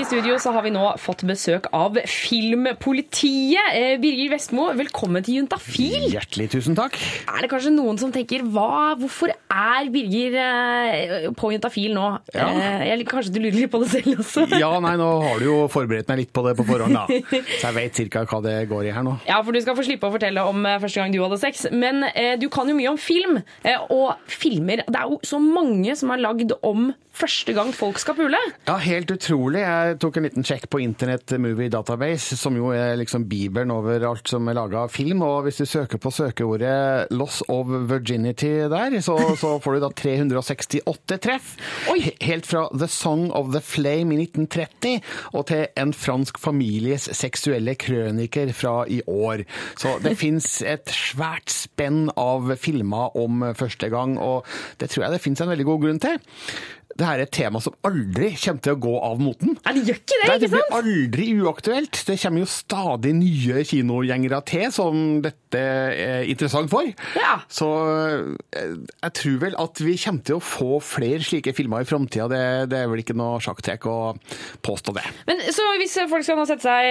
[0.00, 3.74] i studio så har vi nå fått besøk av Filmpolitiet.
[3.76, 6.06] Eh, Birger Vestmo, velkommen til Juntafil.
[6.14, 6.96] Hjertelig tusen takk.
[7.28, 12.06] Er det kanskje noen som tenker hva, hvorfor er Birger eh, på Juntafil nå?
[12.32, 12.46] Ja.
[12.48, 14.46] Eh, jeg, kanskje du lurer litt på det selv også?
[14.62, 17.20] Ja, nei, nå har du jo forberedt meg litt på det på forhånd, da.
[17.60, 19.18] Så jeg vet cirka hva det går i her nå.
[19.28, 21.66] Ja, for du skal få slippe å fortelle om første gang du hadde sex.
[21.76, 23.42] Men eh, du kan jo mye om film.
[23.68, 27.98] Eh, og filmer Det er jo så mange som har lagd om første gang folk
[28.00, 28.38] skal pule.
[28.68, 29.62] Ja, helt utrolig.
[29.62, 34.04] Jeg tok en liten sjekk på Internet Movie Database, som jo er liksom bibelen over
[34.08, 35.24] alt som er laga av film.
[35.26, 39.90] Og hvis du søker på søkeordet 'loss of virginity' der, så, så får du da
[39.90, 41.56] 368 treff.
[41.90, 42.12] Oi.
[42.20, 45.00] Helt fra 'The Song of the Flame' i 1930
[45.32, 49.44] og til 'En fransk families seksuelle krøniker' fra i år.
[49.76, 54.46] Så det fins et svært spenn av filmer om første gang, og
[54.80, 56.18] det tror jeg det fins en veldig god grunn til.
[57.00, 59.54] Det her er et tema som aldri kommer til å gå av moten.
[59.64, 62.00] Ja, det gjør ikke det, Nei, ikke det blir aldri uaktuelt.
[62.10, 66.86] Det kommer jo stadig nye kinogjengere til som dette er interessant for.
[67.50, 67.68] Så
[68.54, 72.28] eh, jeg tror vel at vi kommer til å få flere slike filmer i framtida.
[72.30, 73.96] Det, det er vel ikke noe sjakktrekk å
[74.66, 75.04] påstå det.
[75.26, 76.90] Men så hvis folk skal nå sette seg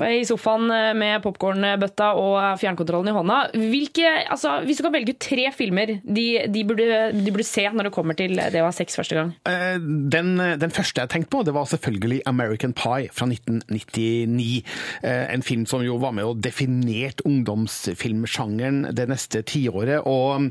[0.00, 4.94] eh, i sofaen eh, med popkornbøtta og fjernkontrollen i hånda, hvilke, altså, hvis du kan
[4.96, 8.62] velge ut tre filmer de, de, burde, de burde se når det kommer til det
[8.62, 9.34] å ha sex første gang?
[10.08, 14.62] Den, den første jeg tenkte på, det var selvfølgelig American Pie fra 1999.
[15.02, 17.24] Eh, En film som jo var med og definerte
[17.98, 20.02] ungdomsfilmsjangeren det neste tiåret.
[20.06, 20.50] Og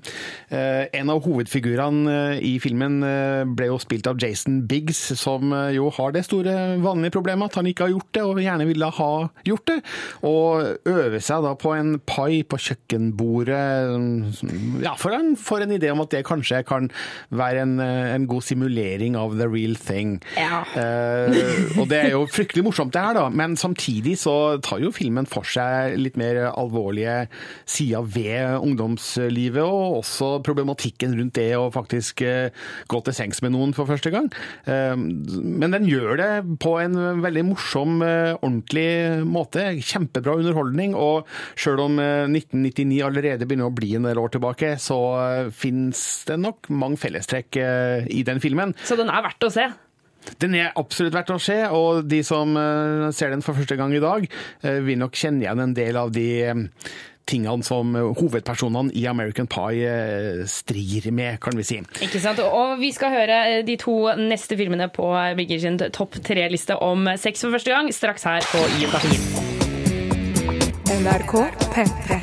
[0.50, 5.54] eh, en av hovedfigurene eh, i filmen eh, ble jo spilt av Jason Biggs, som
[5.74, 8.92] jo har det store vanlige problemet at han ikke har gjort det, og gjerne ville
[9.00, 9.12] ha
[9.48, 9.80] gjort det.
[10.28, 13.64] Og øve seg da på en pai på kjøkkenbordet,
[14.84, 16.90] ja, for han får en idé om at det kanskje kan
[17.30, 20.18] være en, en god simulering av the real thing.
[20.38, 24.94] Eh, og det er jo fryktelig morsomt det her, da, men samtidig så tar jo
[24.96, 27.28] filmen for seg litt mer alvorlige
[27.66, 32.54] sider ved ungdomslivet, og også problematikken rundt det å faktisk eh,
[32.90, 34.30] gå til sengs med noen for første gang.
[34.68, 36.32] Eh, men den gjør det
[36.64, 39.70] på en veldig morsom, eh, ordentlig måte.
[39.78, 41.28] Kjempebra underholdning, og
[41.60, 45.00] sjøl om eh, 1999 allerede begynner å bli en del år tilbake, så
[45.56, 48.74] fins det nok mange fellestrekk i den filmen.
[48.88, 49.68] Så den er verdt å se?
[50.42, 52.58] Den er absolutt verdt å se, og de som
[53.16, 54.26] ser den for første gang i dag,
[54.84, 56.28] vil nok kjenne igjen en del av de
[57.28, 61.82] tingene som eh, hovedpersonene i American Pie eh, strir med, kan vi si.
[62.06, 62.42] Ikke sant?
[62.44, 67.46] Og vi skal høre de to neste filmene på Birger sin topp tre-liste om sex
[67.46, 69.20] for første gang, straks her på Juntafil.
[70.88, 71.34] NRK
[71.76, 72.22] P3.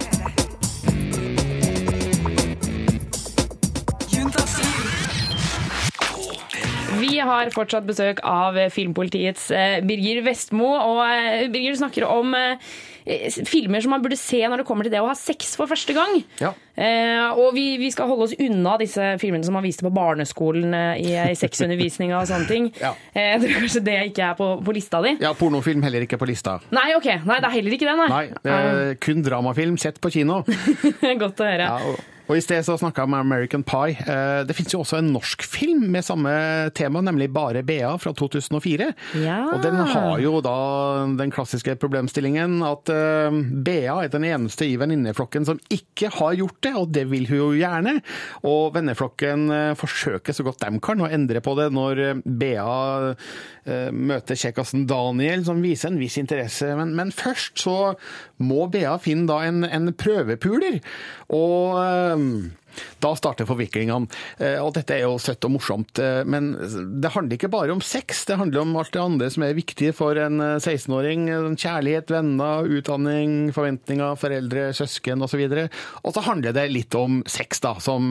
[7.05, 10.71] Vi har fortsatt besøk av eh, Filmpolitiets eh, Birger Vestmo.
[10.73, 12.75] Og eh, Birger, du snakker om eh, eh,
[13.05, 15.93] filmer som man burde se når det kommer til det å ha sex for første
[15.97, 16.23] gang.
[16.41, 16.55] Ja.
[16.75, 20.75] Eh, og vi, vi skal holde oss unna disse filmene som man viste på barneskolen
[20.75, 22.71] eh, i, i sexundervisninga og sånne ting.
[22.81, 22.95] Ja.
[23.13, 25.15] Eh, jeg tror kanskje det ikke er på, på lista di.
[25.23, 26.59] Ja, pornofilm heller ikke på lista.
[26.75, 27.11] Nei, ok.
[27.29, 28.09] Nei, det er heller ikke det, nei.
[28.15, 30.43] Nei, det er kun dramafilm sett på kino.
[31.25, 31.69] Godt å høre.
[31.69, 33.97] Ja, og, og I sted så snakka jeg om American Pie.
[34.01, 36.33] Eh, Det finnes jo også en norsk film med samme
[36.75, 38.91] tema, nemlig Bare Bea fra 2004.
[39.22, 39.41] Ja.
[39.53, 40.57] Og Den har jo da
[41.18, 42.85] den klassiske problemstillingen at
[43.64, 47.27] BA Bea er den eneste i venninneflokken som ikke har gjort det, og det vil
[47.29, 47.97] hun jo gjerne.
[48.47, 53.14] Og venneflokken eh, forsøker så godt de kan å endre på det når BA
[53.66, 56.70] eh, møter kjekkasen Daniel, som viser en viss interesse.
[56.79, 57.77] Men, men først så
[58.45, 60.78] må Bea finne da en, en prøvepuler.
[61.34, 62.28] Og eh,
[63.03, 64.09] da starter forviklingene.
[64.42, 65.99] Eh, Og dette er jo søtt og morsomt.
[66.03, 66.53] eh, Men
[67.01, 69.92] det handler ikke bare om sex, det handler om alt det andre som er viktig
[69.95, 71.28] for en eh, 16-åring.
[71.30, 75.45] eh, Kjærlighet, venner, utdanning, forventninger, foreldre, søsken osv.
[76.03, 78.11] Og så handler det litt om sex, da, som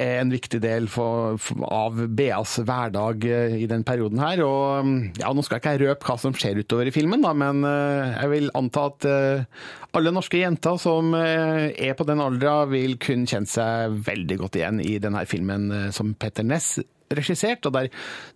[0.00, 4.42] en viktig del for, for, av Beas hverdag eh, i den perioden her.
[4.46, 7.34] Og mm, ja, nå skal jeg ikke røpe hva som skjer utover i filmen, da,
[7.36, 9.62] men eh, jeg vil anta at eh,
[9.96, 14.60] alle norske jenter som eh, er på den aldra, vil kunne kjenne seg veldig godt
[14.60, 16.76] igjen i denne filmen eh, som Petter Ness
[17.10, 17.88] regissert, og der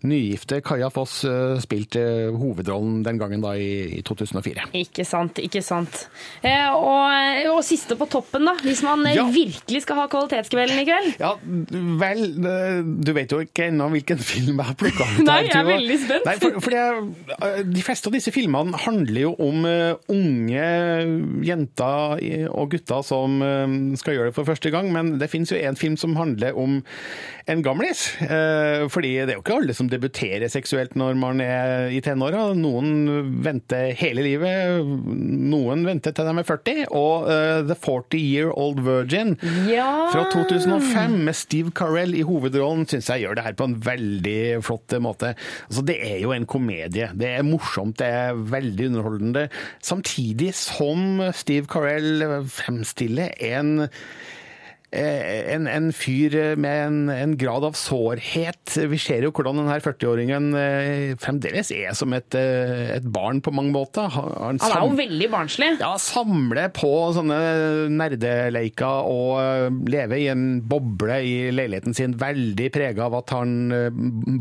[0.03, 2.01] nygifte Kaja Foss eh, spilte
[2.35, 4.65] hovedrollen den gangen da i, i 2004.
[4.81, 6.01] Ikke sant, ikke sant.
[6.43, 8.57] Og, og siste på toppen, da.
[8.67, 9.29] Hvis man Ja.
[9.31, 11.13] virkelig skal ha kvalitetskvelden i kveld.
[11.23, 11.31] Ja,
[12.03, 12.25] vel,
[13.07, 15.23] du vet jo ikke ennå hvilken film jeg har plukka ut.
[15.31, 16.27] Nei, jeg er veldig spent.
[16.27, 19.63] Nei, for, for det, de fleste av disse filmene handler jo om
[20.19, 20.67] unge
[21.45, 22.18] jenter
[22.51, 25.78] og gutter som eh, skal gjøre det for første gang, men det finnes jo en
[25.78, 26.80] film som handler om
[27.51, 28.07] en gamlis.
[28.24, 32.47] Eh, fordi det er jo ikke alle som debuterer seksuelt når man er i tenåra.
[32.57, 34.80] Noen venter hele livet,
[35.14, 36.84] noen venter til de er 40.
[36.97, 39.34] Og eh, The 40 Year Old Virgin
[39.68, 39.88] Ja.
[40.12, 44.38] fra 2005 med Steve Carell i hovedrollen syns jeg gjør det her på en veldig
[44.64, 45.34] flott måte.
[45.68, 47.11] Altså, det er jo en komedie.
[47.18, 49.47] Det er morsomt, det er veldig underholdende.
[49.84, 53.89] Samtidig som Steve Carell fremstille en
[54.95, 58.76] en, en fyr med en, en grad av sårhet.
[58.90, 63.53] Vi ser jo hvordan denne 40-åringen eh, fremdeles er som et, eh, et barn på
[63.55, 64.09] mange måter.
[64.14, 65.70] Han, er jo veldig barnslig.
[65.82, 67.40] ja, samle på sånne
[67.92, 73.72] nerdeleiker og lever leve i en boble i leiligheten sin, veldig prega av at han
[73.72, 73.90] eh,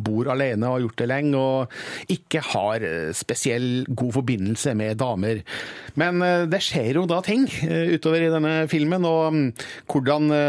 [0.03, 4.99] bor alene og har gjort det lenge, og ikke har eh, spesiell god forbindelse med
[5.01, 5.43] damer.
[5.99, 9.47] Men eh, det skjer jo da ting eh, utover i denne filmen, og mm,
[9.91, 10.42] hvordan eh,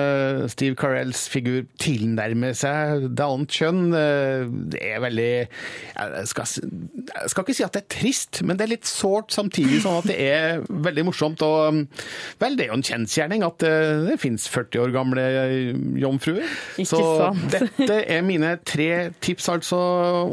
[0.52, 6.70] Steve Carells figur tilnærmer seg det annet kjønn, eh, det er veldig Jeg skal,
[7.08, 10.00] jeg skal ikke si at det er trist, men det er litt sårt samtidig, sånn
[10.02, 11.42] at det er veldig morsomt.
[11.44, 11.82] Og mm,
[12.42, 15.24] vel, det er jo en kjensgjerning at eh, det fins 40 år gamle
[16.00, 16.44] jomfruer.
[16.78, 17.44] Ikke Så sant.
[17.54, 18.90] dette er mine tre
[19.24, 19.78] tips altså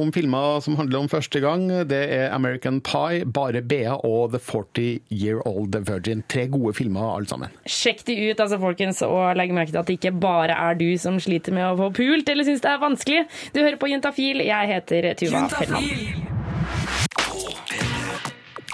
[0.01, 1.67] om filmer som handler om første gang.
[1.89, 6.23] Det er American Pie, Bare Bea og The 40 Year Old Virgin.
[6.31, 7.53] Tre gode filmer alle sammen.
[7.69, 10.87] Sjekk de ut, altså, folkens, og legg merke til at det ikke bare er du
[10.97, 13.25] som sliter med å få pult eller syns det er vanskelig.
[13.53, 14.43] Du hører på Juntafil.
[14.45, 16.27] Jeg heter Tuva Fellmann.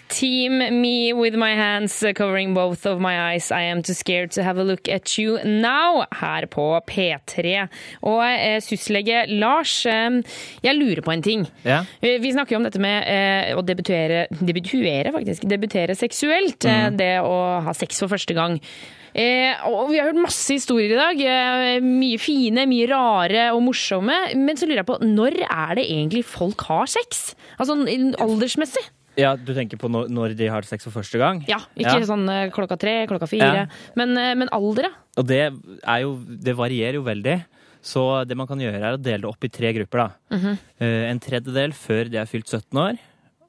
[0.10, 3.52] Team me with my hands covering both of my eyes.
[3.52, 6.06] I am too scared to have a look at you now.
[6.12, 7.68] Her på P3.
[8.02, 10.18] Og eh, syslege Lars, eh,
[10.64, 11.46] jeg lurer på en ting.
[11.68, 11.84] Ja.
[12.02, 16.66] Vi, Vi snakker jo om dette med eh, å debutere, debutere faktisk, debutere seksuelt.
[16.66, 16.98] eh, Mhm.
[16.98, 18.58] Det å ha sex for første gang.
[19.18, 21.22] Eh, og Vi har hørt masse historier i dag.
[21.26, 24.14] Eh, mye fine, mye rare og morsomme.
[24.38, 27.34] Men så lurer jeg på, når er det egentlig folk har sex?
[27.58, 27.80] Altså
[28.22, 28.86] aldersmessig?
[29.18, 31.42] Ja, Du tenker på når, de har sex for første gang?
[31.50, 33.66] Ja, ikke sånn eh, klokka tre, klokka fire.
[33.66, 33.68] Ja.
[33.98, 34.94] Men, men alder, ja.
[35.18, 35.42] Og det,
[35.82, 37.40] er jo, det varierer jo veldig.
[37.82, 39.98] Så det man kan gjøre, er å dele det opp i tre grupper.
[39.98, 40.36] da.
[40.36, 40.58] Mm -hmm.
[41.10, 42.98] En tredjedel før de er fylt 17 år.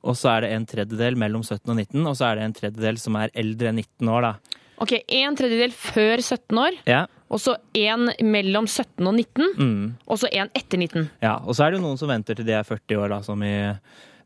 [0.02, 2.54] Og så er det en tredjedel mellom 17 og 19, og så er det en
[2.54, 4.22] tredjedel som er eldre enn 19 år.
[4.22, 4.34] da.
[4.80, 7.06] Ok, En tredjedel før 17 år, Ja.
[7.30, 9.94] og så en mellom 17 og 19, Mm.
[10.06, 11.08] og så en etter 19.
[11.22, 11.36] ja.
[11.44, 13.42] Og så er det jo noen som venter til de er 40 år, da, som
[13.42, 13.72] i,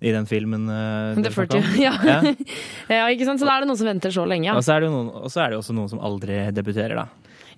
[0.03, 1.95] i den filmen uh, Det er 40, ja.
[2.91, 3.41] ja, ikke sant?
[3.41, 4.47] Så da er det noen som venter så lenge.
[4.51, 4.57] Ja.
[4.57, 7.09] Og så er det jo også noen som aldri debuterer, da.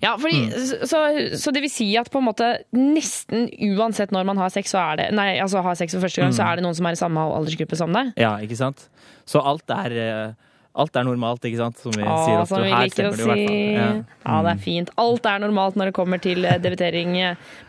[0.03, 0.51] Ja, fordi,
[0.85, 0.99] så,
[1.39, 4.81] så det vil si at på en måte nesten uansett når man har sex, så
[4.91, 6.35] er det, nei, altså har sex for første gang, Mm.
[6.37, 8.11] så er det noen som er i samme aldersgruppe som deg?
[8.19, 8.87] Ja, ikke sant?
[9.25, 10.33] Så alt er, eh,
[10.75, 11.77] alt er normalt, ikke sant?
[11.79, 12.59] Som vi Åh, sier ofte.
[12.63, 13.23] her å stemmer det si.
[13.23, 13.55] jo i hvert fall.
[13.75, 13.87] Ja.
[14.25, 14.41] Ja.
[14.43, 14.89] det er fint.
[15.05, 17.15] Alt er normalt når det kommer til eh, debutering.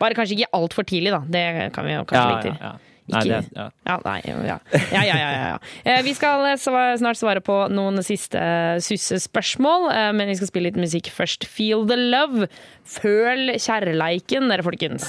[0.00, 1.22] Bare kanskje ikke altfor tidlig, da.
[1.38, 1.46] Det
[1.76, 2.58] kan vi jo kanskje Ja, legge til.
[2.60, 2.74] ja, ja.
[3.06, 3.64] Nei, det, ja.
[3.86, 4.54] Ja, nei, ja, ja.
[4.90, 5.16] ja, ja,
[5.54, 5.58] ja.
[5.86, 6.56] Eh, Vi skal eh,
[6.98, 8.40] snart svare på noen siste
[8.82, 9.86] sussespørsmål,
[10.18, 11.46] men vi skal spille litt musikk først.
[11.46, 12.48] Feel the love.
[12.82, 15.06] Føl kjærleiken, dere folkens.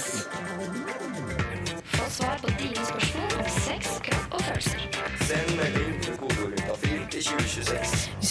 [1.90, 2.86] Få svar på dine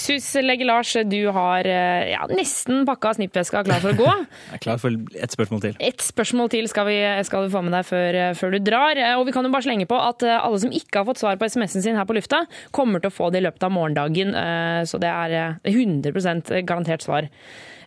[0.07, 0.41] 2026.
[0.47, 4.07] Legge Lars, du har eh, ja, nesten pakka snippveska klar for å gå.
[4.51, 5.77] Jeg er klar for et spørsmål til.
[5.83, 6.97] Et spørsmål til skal, vi,
[7.27, 8.97] skal du få med deg før, før du drar.
[9.03, 11.21] Eh, Og vi kan jo bare slenge på at eh, alle som ikke har fått
[11.23, 12.45] svar på SMS-en sin her på lufta,
[12.75, 14.33] kommer til å få det i løpet av morgendagen.
[14.37, 17.27] eh, Så det er eh, 100% garantert svar.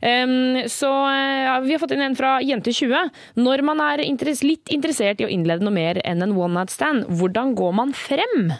[0.01, 3.11] Um, så eh, ja, Vi har fått inn en fra Jente20.
[3.37, 6.73] Når man er interess litt interessert i å innlede noe mer enn en one night
[6.73, 8.53] stand, hvordan går man frem?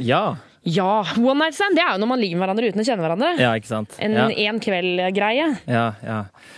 [0.00, 0.36] Ja.
[0.66, 3.04] Ja, one night stand det er jo når man ligger med hverandre uten å kjenne
[3.04, 3.28] hverandre.
[3.38, 3.92] Ja, ikke sant.
[4.02, 4.24] En ja.
[4.50, 5.44] en kveld-greie.
[5.70, 6.16] Ja, ja.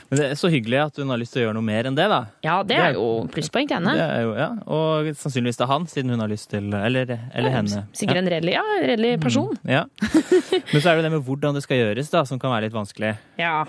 [0.09, 1.99] Men det er så hyggelig at hun har lyst til å gjøre noe mer enn
[1.99, 2.23] det, da.
[2.47, 3.05] Ja, det er jo
[3.35, 3.93] plusspoeng til henne.
[3.99, 4.49] Det er jo, ja.
[4.65, 7.85] Og sannsynligvis det er han, siden hun har lyst til Eller, eller henne.
[8.01, 9.53] Sikkert en redelig, ja, en redelig person.
[9.69, 9.85] Ja.
[10.73, 12.79] Men så er det det med hvordan det skal gjøres, da, som kan være litt
[12.79, 13.13] vanskelig.
[13.37, 13.61] Ja.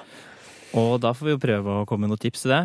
[0.79, 2.63] Og da får vi jo prøve å komme med noen tips til det.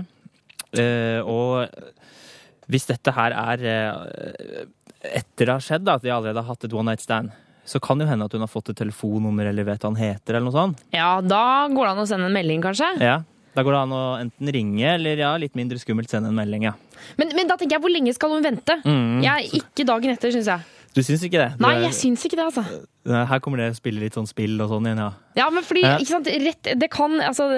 [0.78, 4.64] Uh, og hvis dette her er uh,
[5.04, 7.34] etter det har skjedd, da, at de allerede har hatt et one night stand,
[7.64, 10.00] så kan det jo hende at hun har fått et telefonnummer eller vet hva han
[10.00, 10.82] heter, eller noe sånt.
[10.94, 12.90] Ja, da går det an å sende en melding, kanskje.
[13.02, 13.22] Ja.
[13.54, 16.66] Da går det an å enten ringe eller ja, litt mindre skummelt sende en melding,
[16.66, 16.74] ja.
[17.20, 18.80] Men, men da tenker jeg, hvor lenge skal hun vente?
[18.82, 19.22] Mm.
[19.24, 20.82] Jeg, ikke dagen etter, syns jeg.
[20.94, 21.52] Du syns ikke det?
[21.62, 22.84] Nei, jeg syns ikke det, altså.
[23.04, 25.10] Her kommer det å spille litt sånn spill og sånn igjen, ja.
[25.36, 27.48] Ja, men fordi, ikke sant, rett, det kan, altså,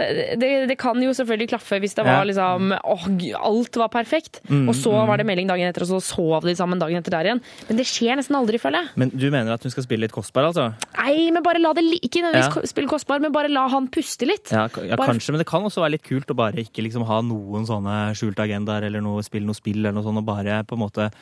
[0.40, 2.26] det, det kan jo selvfølgelig klaffe hvis det var Ja.
[2.26, 3.05] liksom, åh,
[3.47, 5.07] alt var perfekt, Mm, og så mm.
[5.07, 7.42] var det melding dagen etter, og så sov de sammen dagen etter der igjen.
[7.68, 8.88] Men det skjer nesten aldri, føler jeg.
[8.97, 10.72] Men du mener at hun skal spille litt kostbar, altså?
[10.99, 12.66] Nei, men bare la det, ikke nødvendigvis Ja.
[12.72, 14.51] spille kostbar, men bare la han puste litt.
[14.51, 17.05] Ja, ja Bare- kanskje, men det kan også være litt kult å bare ikke liksom
[17.07, 20.64] ha noen sånne skjulte agendaer eller noe, spille noe spill eller noe sånt, og bare
[20.64, 21.12] på en måte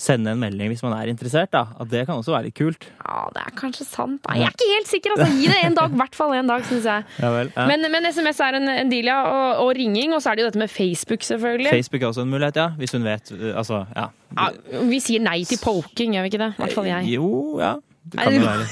[0.00, 1.66] sende en melding hvis man er interessert, da.
[1.80, 2.86] At det kan også være litt kult.
[3.04, 4.22] Ja, det er kanskje sant.
[4.24, 4.36] Da.
[4.38, 5.28] jeg er ikke helt sikker, altså.
[5.36, 7.04] Gi det en dag, i hvert fall en dag, syns jeg.
[7.20, 7.52] Ja vel.
[7.56, 7.66] Ja.
[7.68, 9.18] Men, men SMS er en, en deal, ja.
[9.28, 10.14] Og, og ringing.
[10.16, 11.70] Og så er det jo dette med Facebook, selvfølgelig.
[11.76, 12.68] Facebook er også en mulighet, ja.
[12.80, 14.08] Hvis hun vet uh, Altså, ja.
[14.38, 14.48] Ja,
[14.86, 16.52] vi sier nei til poking, gjør vi ikke det?
[16.54, 17.14] I hvert fall jeg.
[17.18, 17.30] Jo,
[17.60, 17.74] ja.
[18.10, 18.64] Det kan jo være.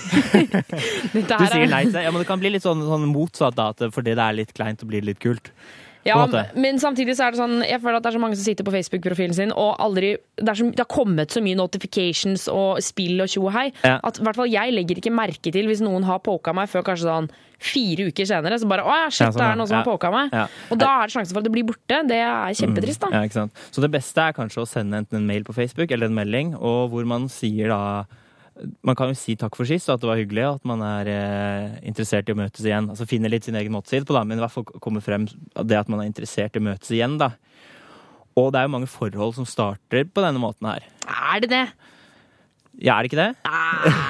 [1.13, 2.07] Du er- sier nei til det.
[2.07, 3.91] Ja, men det kan bli litt sånn, sånn motsatt, da.
[3.93, 5.53] Fordi det er litt kleint, og blir litt kult.
[6.07, 6.21] Ja,
[6.55, 8.65] men samtidig så er det sånn Jeg føler at det er så mange som sitter
[8.65, 12.79] på Facebook-profilen sin og aldri Det, er så, det har kommet så mye notifications og
[12.87, 13.99] spill og tjo og hei Ja.
[14.07, 16.87] at i hvert fall jeg legger ikke merke til hvis noen har poka meg før
[16.87, 17.29] kanskje sånn
[17.59, 18.55] fire uker senere.
[18.63, 20.31] Så bare Å ja, shit, Ja, sånn, det er noen som har poka meg.
[20.33, 20.45] Ja.
[20.71, 21.97] Og da er det sjansen for at det blir borte.
[22.07, 23.09] Det er kjempetrist, da.
[23.17, 23.53] Ja, ikke sant?
[23.75, 26.53] Så det beste er kanskje å sende enten en mail på Facebook eller en melding,
[26.55, 27.81] og hvor man sier da
[28.83, 30.83] Man kan jo si takk for sist, og at det var hyggelig, og at man
[30.83, 32.89] er eh, interessert i å møtes igjen.
[32.91, 35.29] Altså finne litt sin egen måte på, da, men i hvert fall komme frem
[35.63, 37.33] det at man er interessert i å møtes igjen, da.
[38.39, 40.87] Og det er jo mange forhold som starter på denne måten her.
[41.09, 41.65] Er det det?
[42.79, 43.31] Ja, er det ikke det?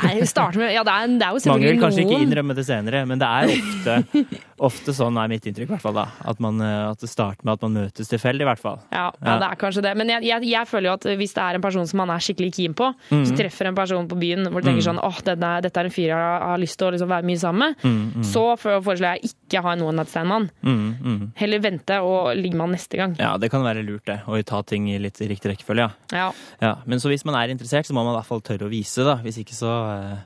[0.05, 2.65] Nei, med Ja, det er, det er jo Mange vil kanskje kanskje ikke innrømme det
[2.69, 4.27] senere, men det er ofte,
[4.61, 6.07] ofte sånn er mitt inntrykk, i hvert fall da.
[6.25, 8.79] At, man, eh, at det starter med at man møtes tilfeldig, i hvert fall.
[8.93, 9.97] Ja, ja, det er kanskje det.
[9.97, 12.19] Men jeg, jeg, jeg føler jo at hvis det er en person som man er
[12.25, 13.37] skikkelig keen på, så Mhm.
[13.39, 14.89] treffer en person på byen hvor du tenker Mhm.
[14.89, 16.17] sånn åh, denne, dette er en fyr jeg
[16.49, 18.25] har lyst til å liksom være mye sammen med, Mm, mm.
[18.25, 20.51] så foreslår jeg ikke ha en one night stand-mann.
[20.63, 21.33] Mm, mm.
[21.37, 23.17] Heller vente og ligge med han neste gang.
[23.19, 24.21] Ja, det kan være lurt, det.
[24.27, 26.33] Å ta ting i litt riktig rekkefølge, ja.
[26.61, 26.75] Ja.
[26.87, 29.05] Men så hvis man er interessert, så må man i hvert fall tørre å vise,
[29.05, 29.17] da.
[29.23, 29.71] Hvis ikke så
[30.13, 30.17] eh,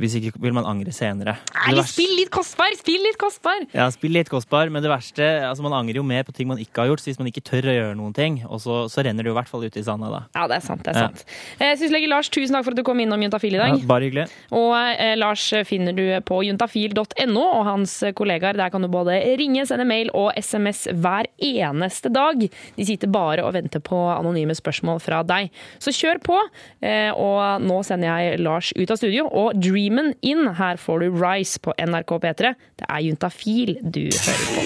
[0.00, 1.36] Hvis ikke vil man angre senere.
[1.54, 2.74] Nei, Det verste- spill litt kostbar!
[2.78, 3.66] Spill litt kostbar!
[3.74, 6.58] Ja, spill litt kostbar, men det verste altså Man angrer jo mer på ting man
[6.58, 8.40] ikke har gjort, så hvis man ikke tør å gjøre noen ting.
[8.48, 10.20] Og så, så renner det jo i hvert fall ut i sanda, da.
[10.34, 10.82] Ja, det er sant.
[10.84, 11.06] det er Ja.
[11.08, 11.24] sant.
[11.60, 13.78] Eh, Syslege Lars, tusen takk for at du kom innom Juntafil i dag.
[13.78, 14.28] Ja, bare hyggelig.
[14.52, 18.56] Og eh, Lars finner du på juntafil.no, og hans kollegaer.
[18.56, 22.40] Der kan du både ringe, sende mail og SMS hver eneste dag.
[22.76, 25.50] De sitter bare og venter på anonyme spørsmål fra deg.
[25.82, 26.38] Så kjør på.
[26.82, 30.48] Eh, og nå sender jeg Lars ut av studio, og Dreamen inn.
[30.56, 32.54] Her får du Rise på NRK P3.
[32.80, 34.62] Det er Juntafil du hører på.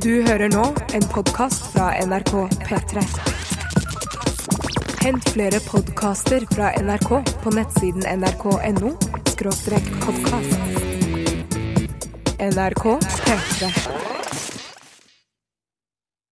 [0.00, 0.64] Du hører nå
[0.96, 2.32] en podkast fra NRK
[2.64, 3.04] P3.
[5.04, 7.12] Hent flere podkaster fra NRK
[7.44, 8.96] på nettsiden nrk.no
[9.36, 10.56] podkast.
[12.40, 12.96] NRK
[13.28, 14.19] P3.